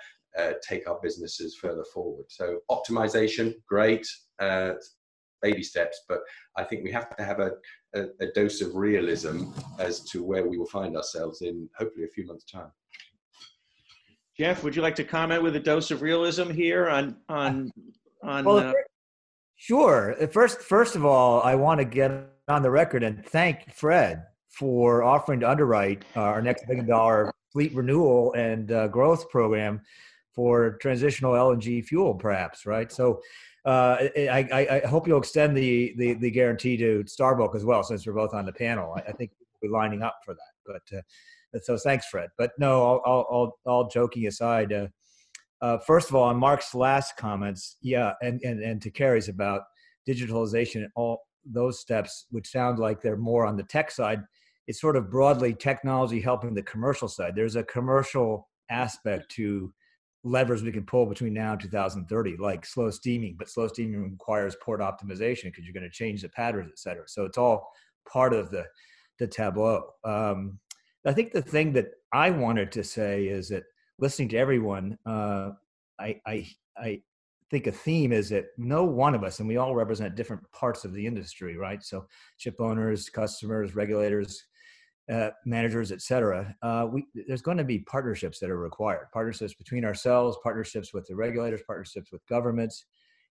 take 0.62 0.88
our 0.88 0.99
businesses 1.03 1.57
further 1.57 1.85
forward. 1.93 2.27
So 2.29 2.61
optimization, 2.71 3.55
great, 3.67 4.07
baby 5.41 5.62
steps, 5.62 6.03
but 6.09 6.21
I 6.57 6.64
think 6.64 6.85
we 6.85 6.93
have 6.93 7.17
to 7.17 7.25
have 7.25 7.41
a, 7.41 7.53
a, 7.95 8.07
a 8.21 8.27
dose 8.35 8.61
of 8.61 8.75
realism 8.75 9.45
as 9.79 10.01
to 10.11 10.25
where 10.25 10.47
we 10.47 10.59
will 10.59 10.67
find 10.67 10.97
ourselves 10.97 11.43
in 11.43 11.69
hopefully 11.79 12.05
a 12.05 12.09
few 12.09 12.27
months' 12.27 12.45
time. 12.45 12.71
Jeff, 14.37 14.62
would 14.62 14.77
you 14.77 14.83
like 14.83 14.95
to 14.97 15.05
comment 15.05 15.43
with 15.43 15.57
a 15.57 15.61
dose 15.61 15.91
of 15.91 16.01
realism 16.01 16.51
here 16.51 16.88
on 16.88 17.17
on 17.29 17.73
on? 18.22 18.44
Well, 18.44 18.59
uh, 18.59 18.72
sure. 19.57 20.14
First, 20.31 20.61
first 20.61 20.96
of 20.96 21.04
all, 21.04 21.42
I 21.42 21.54
want 21.54 21.78
to 21.78 21.85
get 21.85 22.11
on 22.48 22.62
the 22.62 22.70
record 22.70 23.02
and 23.02 23.24
thank 23.24 23.72
Fred 23.72 24.24
for 24.48 25.02
offering 25.02 25.40
to 25.40 25.50
underwrite 25.50 26.04
our 26.16 26.40
next 26.42 26.66
billion 26.66 26.87
dollar 26.87 27.33
fleet 27.52 27.74
renewal 27.74 28.33
and 28.35 28.72
uh, 28.72 28.88
growth 28.88 29.28
program 29.31 29.81
for 30.35 30.78
transitional 30.78 31.33
LNG 31.33 31.85
fuel, 31.85 32.14
perhaps. 32.14 32.66
Right. 32.66 32.90
So. 32.90 33.20
Uh, 33.64 34.09
I, 34.16 34.81
I, 34.83 34.87
hope 34.87 35.07
you'll 35.07 35.18
extend 35.18 35.54
the, 35.54 35.92
the, 35.98 36.14
the 36.14 36.31
guarantee 36.31 36.78
to 36.78 37.04
Star 37.07 37.35
Bulk 37.35 37.54
as 37.54 37.66
well, 37.66 37.83
since 37.83 38.07
we're 38.07 38.14
both 38.14 38.33
on 38.33 38.46
the 38.46 38.52
panel. 38.52 38.94
I, 38.96 39.00
I 39.00 39.12
think 39.12 39.33
we'll 39.61 39.68
be 39.68 39.74
lining 39.74 40.00
up 40.00 40.20
for 40.24 40.33
that. 40.33 40.40
But 40.64 40.96
uh, 40.96 41.02
so 41.62 41.76
thanks, 41.76 42.07
Fred. 42.07 42.31
But 42.38 42.52
no, 42.59 42.81
all, 42.81 42.98
all, 43.04 43.22
all, 43.22 43.59
all 43.66 43.88
joking 43.88 44.26
aside, 44.26 44.72
uh, 44.72 44.87
uh, 45.61 45.79
first 45.79 46.09
of 46.09 46.14
all, 46.14 46.25
on 46.25 46.37
Mark's 46.37 46.75
last 46.75 47.16
comments, 47.16 47.77
yeah, 47.83 48.12
and, 48.23 48.40
and, 48.42 48.62
and 48.62 48.81
to 48.83 48.90
Karrie's 48.90 49.29
about 49.29 49.62
digitalization 50.09 50.77
and 50.77 50.90
all 50.94 51.23
those 51.44 51.81
steps, 51.81 52.27
which 52.31 52.49
sound 52.49 52.79
like 52.79 53.01
they're 53.01 53.16
more 53.16 53.47
on 53.47 53.57
the 53.57 53.62
tech 53.64 53.90
side, 53.90 54.23
it's 54.66 54.81
sort 54.81 54.97
of 54.97 55.11
broadly 55.11 55.55
technology 55.55 56.21
helping 56.21 56.55
the 56.55 56.62
commercial 56.62 57.09
side. 57.09 57.35
There's 57.35 57.57
a 57.57 57.64
commercial 57.64 58.49
aspect 58.71 59.31
to 59.33 59.73
levers 60.25 60.62
we 60.62 60.73
can 60.73 60.85
pull 60.85 61.07
between 61.07 61.33
now 61.33 61.53
and 61.53 61.61
2030, 61.61 62.37
like 62.37 62.66
slow 62.66 62.90
steaming, 62.90 63.37
but 63.38 63.49
slow 63.49 63.66
steaming 63.68 64.03
requires 64.11 64.57
port 64.62 64.80
optimization 64.80 65.45
because 65.45 65.64
you're 65.64 65.72
going 65.72 65.82
to 65.82 65.91
change 65.91 66.22
the 66.22 66.28
patterns, 66.28 66.70
et 66.70 66.78
cetera. 66.78 67.05
So 67.07 67.24
it's 67.24 67.39
all 67.39 67.70
part 68.11 68.35
of 68.35 68.51
the, 68.51 68.64
the 69.18 69.26
tableau. 69.26 69.85
Um, 70.05 70.59
I 71.07 71.12
think 71.12 71.32
the 71.32 71.43
thing 71.43 71.72
that 71.72 71.87
I 72.12 72.30
wanted 72.30 72.70
to 72.72 72.85
say 72.85 73.26
is 73.26 73.49
that 73.49 73.62
listening 73.99 74.28
to 74.30 74.36
everyone, 74.36 74.99
uh, 75.07 75.51
I, 75.99 76.20
I, 76.26 76.46
I 76.76 77.03
think 77.51 77.66
a 77.66 77.72
theme 77.72 78.12
is 78.12 78.28
that 78.28 78.46
no 78.57 78.84
one 78.84 79.14
of 79.14 79.24
us, 79.24 79.40
and 79.40 79.49
we 79.49 79.57
all 79.57 79.74
represent 79.74 80.14
different 80.14 80.42
parts 80.53 80.84
of 80.84 80.92
the 80.92 81.07
industry, 81.07 81.57
right? 81.57 81.82
So 81.82 82.07
ship 82.36 82.57
owners, 82.61 83.09
customers, 83.09 83.74
regulators, 83.74 84.44
uh, 85.11 85.30
managers, 85.46 85.90
et 85.90 86.03
cetera. 86.03 86.55
Uh, 86.62 86.86
we, 86.92 87.07
there's 87.26 87.42
going 87.42 87.57
to 87.57 87.64
be 87.64 87.78
partnerships 87.80 88.38
that 88.38 88.51
are 88.51 88.59
required. 88.59 89.07
Partnerships 89.12 89.55
between 89.55 89.84
ourselves, 89.84 90.36
partnerships 90.42 90.92
with 90.92 91.07
the 91.07 91.16
regulators, 91.16 91.62
partnerships 91.66 92.12
with 92.12 92.20
governments, 92.28 92.84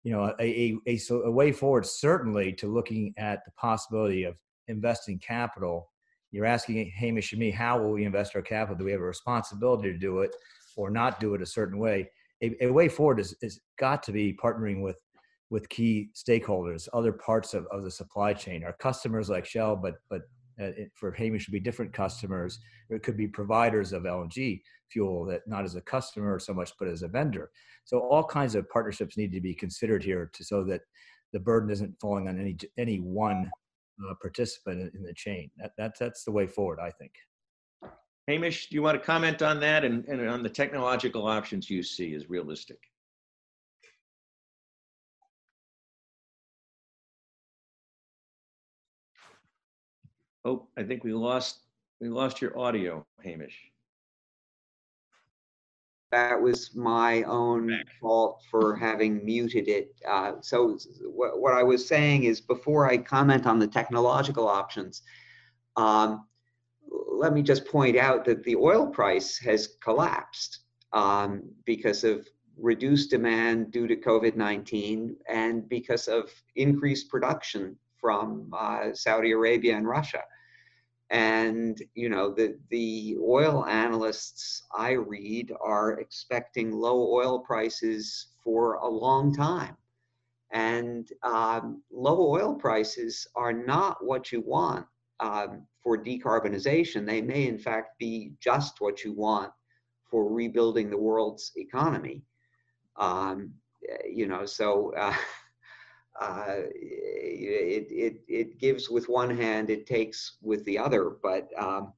you 0.03 0.11
know, 0.11 0.33
a, 0.39 0.43
a, 0.43 0.77
a, 0.87 0.99
a 1.25 1.31
way 1.31 1.51
forward 1.51 1.85
certainly 1.85 2.51
to 2.53 2.67
looking 2.67 3.13
at 3.17 3.45
the 3.45 3.51
possibility 3.51 4.23
of 4.23 4.35
investing 4.67 5.19
capital. 5.19 5.89
You're 6.31 6.45
asking 6.45 6.91
Hamish 6.95 7.31
and 7.31 7.39
me, 7.39 7.51
how 7.51 7.79
will 7.81 7.91
we 7.91 8.05
invest 8.05 8.35
our 8.35 8.41
capital? 8.41 8.77
Do 8.77 8.85
we 8.85 8.91
have 8.91 9.01
a 9.01 9.05
responsibility 9.05 9.91
to 9.91 9.97
do 9.97 10.19
it 10.19 10.35
or 10.75 10.89
not 10.89 11.19
do 11.19 11.33
it 11.33 11.41
a 11.41 11.45
certain 11.45 11.79
way? 11.79 12.09
A, 12.43 12.65
a 12.65 12.71
way 12.71 12.89
forward 12.89 13.19
is, 13.19 13.35
is 13.41 13.59
got 13.79 14.03
to 14.03 14.11
be 14.11 14.37
partnering 14.41 14.81
with 14.81 15.01
with 15.49 15.69
key 15.69 16.09
stakeholders, 16.13 16.89
other 16.91 17.13
parts 17.13 17.53
of, 17.53 17.65
of 17.67 17.83
the 17.85 17.91
supply 17.91 18.33
chain, 18.33 18.65
our 18.65 18.73
customers 18.73 19.29
like 19.29 19.45
Shell, 19.45 19.77
but 19.77 19.95
but 20.09 20.23
uh, 20.61 20.71
for 20.93 21.11
Hamish 21.11 21.43
should 21.43 21.53
be 21.53 21.59
different 21.59 21.93
customers. 21.93 22.59
It 22.89 23.03
could 23.03 23.17
be 23.17 23.27
providers 23.27 23.93
of 23.93 24.03
LNG 24.03 24.61
fuel 24.91 25.25
that 25.25 25.41
not 25.47 25.63
as 25.63 25.75
a 25.75 25.81
customer 25.81 26.39
so 26.39 26.53
much, 26.53 26.71
but 26.79 26.87
as 26.87 27.03
a 27.03 27.07
vendor. 27.07 27.51
So 27.85 27.99
all 27.99 28.23
kinds 28.23 28.55
of 28.55 28.69
partnerships 28.69 29.17
need 29.17 29.31
to 29.33 29.41
be 29.41 29.53
considered 29.53 30.03
here 30.03 30.29
to, 30.33 30.43
so 30.43 30.63
that 30.65 30.81
the 31.33 31.39
burden 31.39 31.69
isn't 31.69 31.99
falling 32.01 32.27
on 32.27 32.39
any 32.39 32.57
any 32.77 32.97
one 32.97 33.49
uh, 34.09 34.13
participant 34.21 34.93
in 34.93 35.03
the 35.03 35.13
chain. 35.13 35.49
That, 35.57 35.71
that's 35.77 35.99
that's 35.99 36.23
the 36.23 36.31
way 36.31 36.47
forward, 36.47 36.79
I 36.79 36.91
think. 36.91 37.13
Hamish, 38.27 38.67
do 38.69 38.75
you 38.75 38.81
want 38.81 38.99
to 38.99 39.05
comment 39.05 39.41
on 39.41 39.59
that 39.61 39.85
and, 39.85 40.05
and 40.05 40.27
on 40.27 40.43
the 40.43 40.49
technological 40.49 41.25
options 41.25 41.69
you 41.69 41.81
see 41.81 42.13
as 42.13 42.29
realistic? 42.29 42.77
Oh, 50.43 50.67
I 50.77 50.83
think 50.83 51.03
we 51.03 51.13
lost 51.13 51.59
we 51.99 52.09
lost 52.09 52.41
your 52.41 52.57
audio, 52.57 53.05
Hamish. 53.23 53.57
That 56.11 56.41
was 56.41 56.73
my 56.73 57.23
own 57.23 57.83
fault 57.99 58.41
for 58.49 58.75
having 58.75 59.25
muted 59.25 59.67
it. 59.67 59.93
Uh, 60.07 60.33
so 60.41 60.77
what, 61.03 61.41
what 61.41 61.53
I 61.53 61.63
was 61.63 61.85
saying 61.85 62.23
is 62.23 62.39
before 62.39 62.89
I 62.89 62.97
comment 62.97 63.45
on 63.45 63.59
the 63.59 63.67
technological 63.67 64.47
options, 64.47 65.01
um, 65.75 66.25
let 66.89 67.33
me 67.33 67.41
just 67.41 67.65
point 67.65 67.97
out 67.97 68.23
that 68.25 68.43
the 68.43 68.55
oil 68.55 68.87
price 68.87 69.37
has 69.39 69.75
collapsed 69.81 70.59
um, 70.93 71.43
because 71.65 72.05
of 72.05 72.27
reduced 72.57 73.09
demand 73.09 73.71
due 73.71 73.87
to 73.87 73.95
COVID-19 73.95 75.15
and 75.29 75.67
because 75.67 76.07
of 76.07 76.31
increased 76.55 77.09
production 77.09 77.75
from 77.99 78.49
uh, 78.57 78.93
Saudi 78.93 79.31
Arabia 79.31 79.75
and 79.75 79.87
Russia 79.87 80.21
and 81.09 81.81
you 81.95 82.09
know 82.09 82.33
the 82.33 82.57
the 82.69 83.15
oil 83.21 83.65
analysts 83.65 84.63
i 84.75 84.91
read 84.91 85.53
are 85.61 85.99
expecting 85.99 86.71
low 86.71 87.13
oil 87.13 87.39
prices 87.39 88.27
for 88.47 88.75
a 88.75 88.87
long 88.87 89.33
time. 89.33 89.75
And 90.53 91.09
um, 91.23 91.83
low 91.91 92.31
oil 92.31 92.55
prices 92.55 93.27
are 93.35 93.51
not 93.51 93.97
what 94.05 94.31
you 94.31 94.39
want 94.39 94.85
um, 95.19 95.67
for 95.83 95.97
decarbonization. 96.01 97.05
They 97.05 97.21
may 97.21 97.45
in 97.47 97.57
fact 97.57 97.99
be 97.99 98.31
just 98.39 98.79
what 98.79 99.03
you 99.03 99.11
want 99.11 99.51
for 100.09 100.31
rebuilding 100.31 100.89
the 100.89 100.97
world's 100.97 101.51
economy. 101.57 102.23
Um, 102.95 103.51
you 104.09 104.27
know 104.27 104.45
so 104.45 104.93
uh, 104.97 105.13
uh, 106.19 106.55
it, 106.73 107.87
it, 107.89 108.21
it 108.27 108.59
gives 108.59 108.89
with 108.89 109.07
one 109.09 109.35
hand, 109.35 109.69
it 109.69 109.85
takes 109.85 110.37
with 110.41 110.63
the 110.65 110.77
other. 110.77 111.11
But 111.21 111.49
um, 111.57 111.93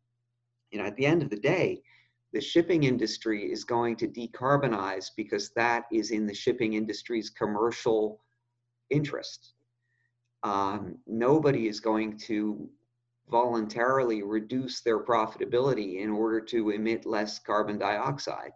you 0.71 0.79
know, 0.79 0.85
at 0.85 0.95
the 0.95 1.05
end 1.05 1.21
of 1.21 1.29
the 1.29 1.39
day, 1.39 1.81
the 2.31 2.41
shipping 2.41 2.83
industry 2.83 3.51
is 3.51 3.63
going 3.63 3.95
to 3.97 4.07
decarbonize 4.07 5.09
because 5.15 5.49
that 5.51 5.85
is 5.91 6.11
in 6.11 6.27
the 6.27 6.33
shipping 6.33 6.73
industry's 6.73 7.29
commercial 7.29 8.21
interest. 8.89 9.53
Um, 10.43 10.97
nobody 11.07 11.67
is 11.67 11.79
going 11.79 12.17
to 12.19 12.69
voluntarily 13.29 14.23
reduce 14.23 14.81
their 14.81 14.99
profitability 14.99 16.01
in 16.01 16.09
order 16.09 16.41
to 16.41 16.71
emit 16.71 17.05
less 17.05 17.39
carbon 17.39 17.77
dioxide. 17.77 18.51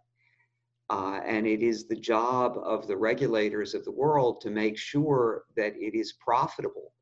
Uh, 0.90 1.22
and 1.26 1.48
it 1.48 1.62
is 1.62 1.88
the 1.88 1.96
job 1.96 2.58
of 2.64 2.88
the 2.88 2.96
regulators 2.96 3.74
of 3.74 3.86
the 3.86 3.92
world 3.92 4.42
to 4.42 4.50
make 4.50 4.78
sure 4.78 5.44
that 5.56 5.74
it 5.76 5.98
is 5.98 6.14
profitable 6.14 6.94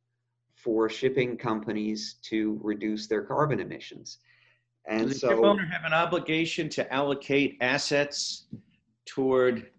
for 0.55 0.87
shipping 0.89 1.35
companies 1.35 2.17
to 2.21 2.59
reduce 2.63 3.07
their 3.07 3.23
carbon 3.23 3.59
emissions. 3.59 4.19
And 4.87 5.07
Does 5.07 5.13
the 5.13 5.19
so, 5.19 5.29
ship 5.29 5.39
owner 5.43 5.65
have 5.65 5.83
an 5.85 5.93
obligation 5.93 6.69
to 6.69 6.93
allocate 6.93 7.57
assets 7.61 8.47
toward 9.05 9.71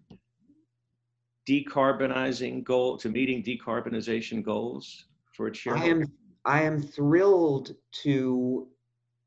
decarbonizing 1.47 2.63
goal 2.63 2.97
to 2.97 3.09
meeting 3.09 3.43
decarbonization 3.43 4.43
goals 4.43 5.05
for 5.35 5.47
its 5.47 5.65
I 5.67 5.85
am 5.85 6.03
I 6.45 6.63
am 6.63 6.81
thrilled 6.81 7.75
to 8.03 8.67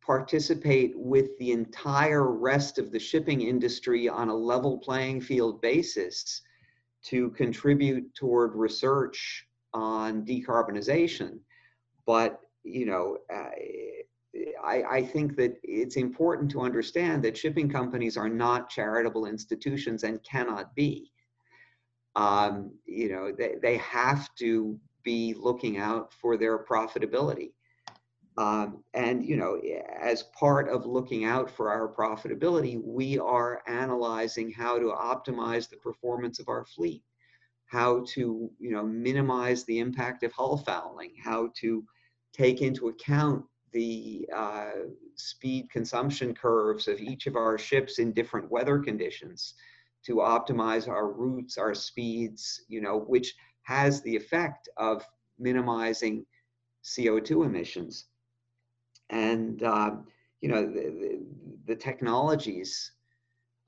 participate 0.06 0.92
with 0.96 1.36
the 1.38 1.50
entire 1.50 2.30
rest 2.30 2.78
of 2.78 2.92
the 2.92 2.98
shipping 2.98 3.40
industry 3.40 4.08
on 4.08 4.28
a 4.28 4.34
level 4.34 4.78
playing 4.78 5.20
field 5.20 5.60
basis 5.60 6.42
to 7.02 7.30
contribute 7.30 8.14
toward 8.14 8.54
research 8.54 9.46
on 9.74 10.24
decarbonization. 10.24 11.38
But, 12.06 12.40
you 12.62 12.86
know, 12.86 13.18
I, 14.64 14.82
I 14.82 15.02
think 15.02 15.36
that 15.36 15.56
it's 15.62 15.96
important 15.96 16.50
to 16.52 16.60
understand 16.60 17.22
that 17.24 17.36
shipping 17.36 17.68
companies 17.68 18.16
are 18.16 18.28
not 18.28 18.70
charitable 18.70 19.26
institutions 19.26 20.04
and 20.04 20.22
cannot 20.22 20.74
be. 20.74 21.10
Um, 22.14 22.72
you 22.86 23.10
know, 23.10 23.32
they, 23.36 23.56
they 23.60 23.76
have 23.78 24.34
to 24.36 24.78
be 25.04 25.34
looking 25.38 25.78
out 25.78 26.12
for 26.12 26.36
their 26.36 26.64
profitability. 26.64 27.52
Um, 28.38 28.84
and 28.92 29.24
you 29.24 29.36
know, 29.36 29.60
as 29.98 30.24
part 30.24 30.68
of 30.68 30.84
looking 30.84 31.24
out 31.24 31.50
for 31.50 31.70
our 31.70 31.88
profitability, 31.88 32.80
we 32.82 33.18
are 33.18 33.62
analyzing 33.66 34.52
how 34.52 34.78
to 34.78 34.86
optimize 34.86 35.70
the 35.70 35.78
performance 35.78 36.38
of 36.38 36.48
our 36.48 36.64
fleet, 36.66 37.02
how 37.66 38.04
to 38.08 38.50
you 38.58 38.70
know 38.72 38.84
minimize 38.84 39.64
the 39.64 39.78
impact 39.78 40.22
of 40.22 40.32
hull 40.32 40.58
fouling, 40.58 41.14
how 41.22 41.50
to 41.60 41.82
take 42.34 42.60
into 42.60 42.88
account 42.88 43.42
the 43.72 44.28
uh, 44.34 44.70
speed 45.14 45.70
consumption 45.70 46.34
curves 46.34 46.88
of 46.88 47.00
each 47.00 47.26
of 47.26 47.36
our 47.36 47.56
ships 47.56 47.98
in 47.98 48.12
different 48.12 48.50
weather 48.50 48.78
conditions 48.78 49.54
to 50.04 50.16
optimize 50.16 50.88
our 50.88 51.10
routes, 51.10 51.56
our 51.56 51.74
speeds, 51.74 52.62
you 52.68 52.82
know, 52.82 52.98
which 52.98 53.34
has 53.62 54.02
the 54.02 54.14
effect 54.14 54.68
of 54.76 55.04
minimizing 55.38 56.24
CO2 56.84 57.44
emissions 57.44 58.04
and 59.10 59.62
um, 59.62 60.06
you 60.40 60.48
know 60.48 60.66
the, 60.66 61.20
the, 61.66 61.76
technologies 61.76 62.92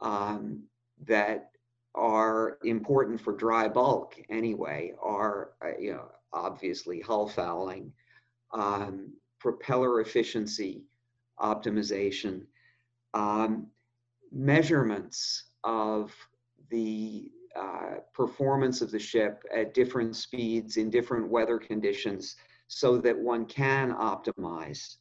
um, 0.01 0.63
that 1.07 1.51
are 1.95 2.59
important 2.65 3.21
for 3.21 3.33
dry 3.33 3.69
bulk 3.69 4.15
anyway 4.31 4.93
are 5.03 5.53
uh, 5.65 5.77
you 5.79 5.93
know 5.93 6.09
obviously 6.33 7.01
hull 7.01 7.29
fouling 7.29 7.93
um, 8.53 9.13
propeller 9.39 10.01
efficiency 10.01 10.83
optimization 11.41 12.43
um, 13.15 13.67
measurements 14.33 15.45
of 15.65 16.13
the 16.71 17.31
uh, 17.57 17.97
performance 18.15 18.83
of 18.83 18.91
the 18.91 18.99
ship 18.99 19.43
at 19.55 19.75
different 19.75 20.15
speeds 20.15 20.77
in 20.77 20.91
different 20.91 21.29
weather 21.29 21.59
conditions 21.59 22.37
so 22.69 22.99
that 22.99 23.19
one 23.19 23.47
can 23.47 23.93
optimize 23.95 24.97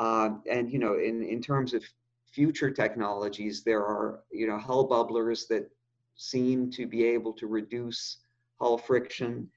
um, 0.00 0.42
and 0.50 0.72
you 0.72 0.78
know, 0.78 0.94
in 0.94 1.22
in 1.22 1.42
terms 1.42 1.74
of 1.74 1.84
future 2.26 2.70
technologies, 2.70 3.62
there 3.62 3.82
are 3.82 4.20
you 4.32 4.46
know 4.46 4.58
hull 4.58 4.88
bubblers 4.88 5.46
that 5.48 5.70
seem 6.16 6.70
to 6.70 6.86
be 6.86 7.04
able 7.04 7.34
to 7.34 7.46
reduce 7.46 8.18
hull 8.58 8.78
friction. 8.78 9.48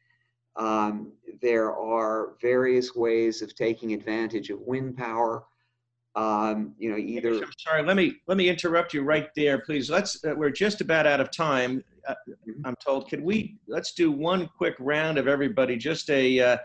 Um, 0.58 1.14
there 1.41 1.74
are 1.74 2.34
various 2.41 2.94
ways 2.94 3.41
of 3.41 3.56
taking 3.56 3.94
advantage 3.94 4.50
of 4.50 4.60
wind 4.60 4.98
power. 4.98 5.46
Um, 6.16 6.76
you 6.78 6.91
know, 6.91 6.98
either. 6.98 7.36
I'm 7.36 7.52
sorry. 7.58 7.84
Let 7.84 7.96
me 7.96 8.18
let 8.28 8.38
me 8.38 8.50
interrupt 8.50 8.94
you 8.94 9.02
right 9.02 9.30
there, 9.38 9.60
please. 9.60 9.89
Let's. 9.89 10.24
Uh, 10.26 10.34
we're 10.36 10.52
just 10.52 10.82
about 10.82 11.08
out 11.08 11.22
of 11.22 11.32
time. 11.32 11.82
Uh, 12.06 12.16
mm-hmm. 12.28 12.66
I'm 12.66 12.76
told. 12.86 13.08
Can 13.08 13.24
we? 13.24 13.56
Let's 13.68 13.94
do 13.94 14.12
one 14.12 14.50
quick 14.58 14.76
round 14.78 15.18
of 15.18 15.30
everybody. 15.30 15.78
Just 15.78 16.10
a. 16.10 16.60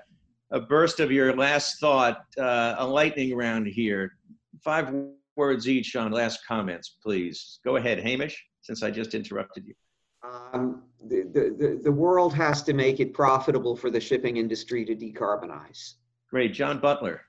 A 0.51 0.61
burst 0.61 1.01
of 1.01 1.13
your 1.13 1.35
last 1.37 1.79
thought, 1.79 2.25
uh, 2.39 2.77
a 2.79 2.87
lightning 2.87 3.37
round 3.37 3.67
here. 3.67 4.17
Five 4.63 4.95
words 5.37 5.69
each 5.69 5.95
on 5.95 6.11
last 6.11 6.41
comments, 6.47 6.97
please. 7.03 7.61
Go 7.65 7.77
ahead, 7.77 7.99
Hamish, 8.01 8.47
since 8.63 8.83
I 8.83 8.91
just 8.91 9.15
interrupted 9.15 9.67
you. 9.67 9.75
Um, 10.23 10.83
the, 11.07 11.23
the, 11.33 11.81
the 11.83 11.93
world 11.93 12.35
has 12.35 12.63
to 12.65 12.73
make 12.73 12.99
it 12.99 13.15
profitable 13.15 13.77
for 13.77 13.91
the 13.91 14.01
shipping 14.01 14.37
industry 14.39 14.85
to 14.85 14.97
decarbonize. 14.97 15.95
Great. 16.31 16.53
John 16.53 16.79
Butler. 16.79 17.23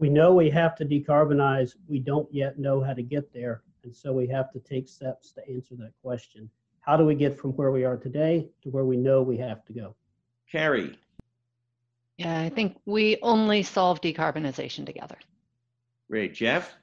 We 0.00 0.08
know 0.08 0.34
we 0.34 0.50
have 0.50 0.74
to 0.76 0.84
decarbonize. 0.84 1.74
We 1.86 2.00
don't 2.00 2.32
yet 2.32 2.58
know 2.58 2.82
how 2.82 2.92
to 2.94 3.02
get 3.02 3.32
there. 3.32 3.62
And 3.84 3.94
so 3.94 4.12
we 4.12 4.26
have 4.28 4.50
to 4.52 4.58
take 4.58 4.88
steps 4.88 5.32
to 5.32 5.48
answer 5.48 5.74
that 5.76 5.92
question. 6.02 6.50
how 6.80 6.96
do 6.96 7.04
we 7.04 7.14
get 7.14 7.38
from 7.38 7.52
where 7.52 7.70
we 7.70 7.84
are 7.84 7.96
today 7.96 8.48
to 8.62 8.70
where 8.70 8.84
we 8.84 8.96
know 8.96 9.22
we 9.22 9.36
have 9.36 9.64
to 9.66 9.72
go? 9.72 9.94
Karrie, 10.52 10.96
Yeah, 12.18 12.40
I 12.40 12.48
think 12.48 12.78
we 12.86 13.18
only 13.22 13.62
solve 13.62 14.00
decarbonization 14.00 14.86
together. 14.86 15.16
great. 16.08 16.34
Jeff? 16.34 16.74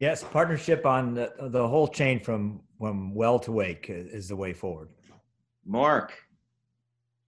Yes, 0.00 0.24
partnership 0.24 0.84
on 0.84 1.14
the, 1.14 1.32
the 1.40 1.68
whole 1.68 1.86
chain 1.86 2.18
from 2.18 2.62
from 2.82 3.14
well 3.14 3.38
to 3.38 3.52
wake 3.52 3.86
is 3.88 4.26
the 4.26 4.34
way 4.34 4.52
forward. 4.52 4.88
Mark? 5.64 6.12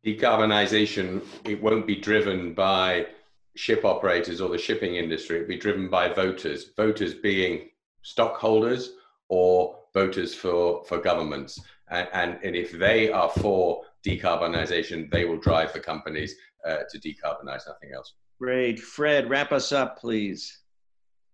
Decarbonization, 0.04 1.22
it 1.44 1.62
won't 1.62 1.86
be 1.86 1.94
driven 1.94 2.52
by 2.54 3.06
ship 3.54 3.84
operators 3.84 4.40
or 4.40 4.48
the 4.48 4.58
shipping 4.58 4.96
industry. 4.96 5.36
It'll 5.36 5.48
be 5.48 5.56
driven 5.56 5.88
by 5.88 6.08
voters, 6.08 6.70
voters 6.76 7.14
being 7.14 7.68
stockholders 8.02 8.94
or 9.28 9.78
voters 9.94 10.34
for, 10.34 10.84
for 10.84 10.98
governments. 10.98 11.60
And, 11.88 12.08
and, 12.12 12.38
and 12.42 12.56
if 12.56 12.72
they 12.72 13.12
are 13.12 13.30
for 13.30 13.82
decarbonization, 14.04 15.08
they 15.10 15.24
will 15.24 15.38
drive 15.38 15.72
the 15.72 15.78
companies 15.80 16.34
uh, 16.66 16.78
to 16.90 16.98
decarbonize, 16.98 17.66
nothing 17.66 17.92
else. 17.94 18.14
Great. 18.40 18.80
Fred, 18.80 19.30
wrap 19.30 19.52
us 19.52 19.72
up, 19.72 19.98
please. 19.98 20.60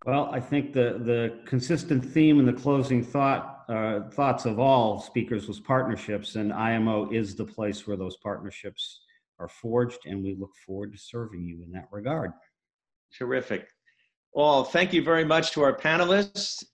Well, 0.06 0.30
I 0.32 0.40
think 0.40 0.72
the, 0.72 0.98
the 1.04 1.40
consistent 1.44 2.04
theme 2.04 2.38
and 2.38 2.48
the 2.48 2.52
closing 2.52 3.04
thought, 3.04 3.64
uh, 3.68 4.08
thoughts 4.10 4.46
of 4.46 4.58
all 4.58 4.98
speakers 5.00 5.46
was 5.46 5.60
partnerships, 5.60 6.36
and 6.36 6.52
IMO 6.52 7.10
is 7.10 7.36
the 7.36 7.44
place 7.44 7.86
where 7.86 7.96
those 7.96 8.16
partnerships 8.16 9.00
are 9.38 9.48
forged, 9.48 10.00
and 10.06 10.22
we 10.22 10.36
look 10.38 10.52
forward 10.66 10.92
to 10.92 10.98
serving 10.98 11.44
you 11.44 11.62
in 11.62 11.72
that 11.72 11.88
regard. 11.90 12.32
Terrific. 13.16 13.68
Well, 14.32 14.64
thank 14.64 14.92
you 14.92 15.02
very 15.02 15.24
much 15.24 15.50
to 15.52 15.62
our 15.62 15.76
panelists. 15.76 16.64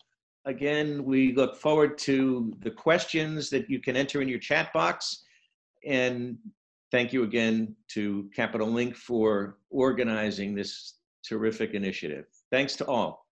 Again, 0.45 1.05
we 1.05 1.33
look 1.35 1.57
forward 1.57 1.99
to 1.99 2.55
the 2.61 2.71
questions 2.71 3.51
that 3.51 3.69
you 3.69 3.81
can 3.81 3.97
enter 3.97 4.23
in 4.23 4.29
your 4.29 4.39
chat 4.39 4.73
box. 4.73 5.25
And 5.85 6.37
thank 6.93 7.13
you 7.13 7.25
again 7.25 7.75
to 7.89 8.31
Capital 8.35 8.69
Link 8.69 8.95
for 8.97 9.59
organizing 9.71 10.55
this 10.55 10.95
terrific 11.27 11.75
initiative. 11.75 12.27
Thanks 12.51 12.77
to 12.77 12.87
all. 12.87 13.27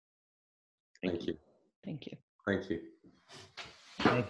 Thank 1.02 1.26
you. 1.26 1.36
Thank 1.84 2.06
you. 2.06 2.16
Thank 2.46 2.70
you. 2.70 2.80
Thank- 4.00 4.26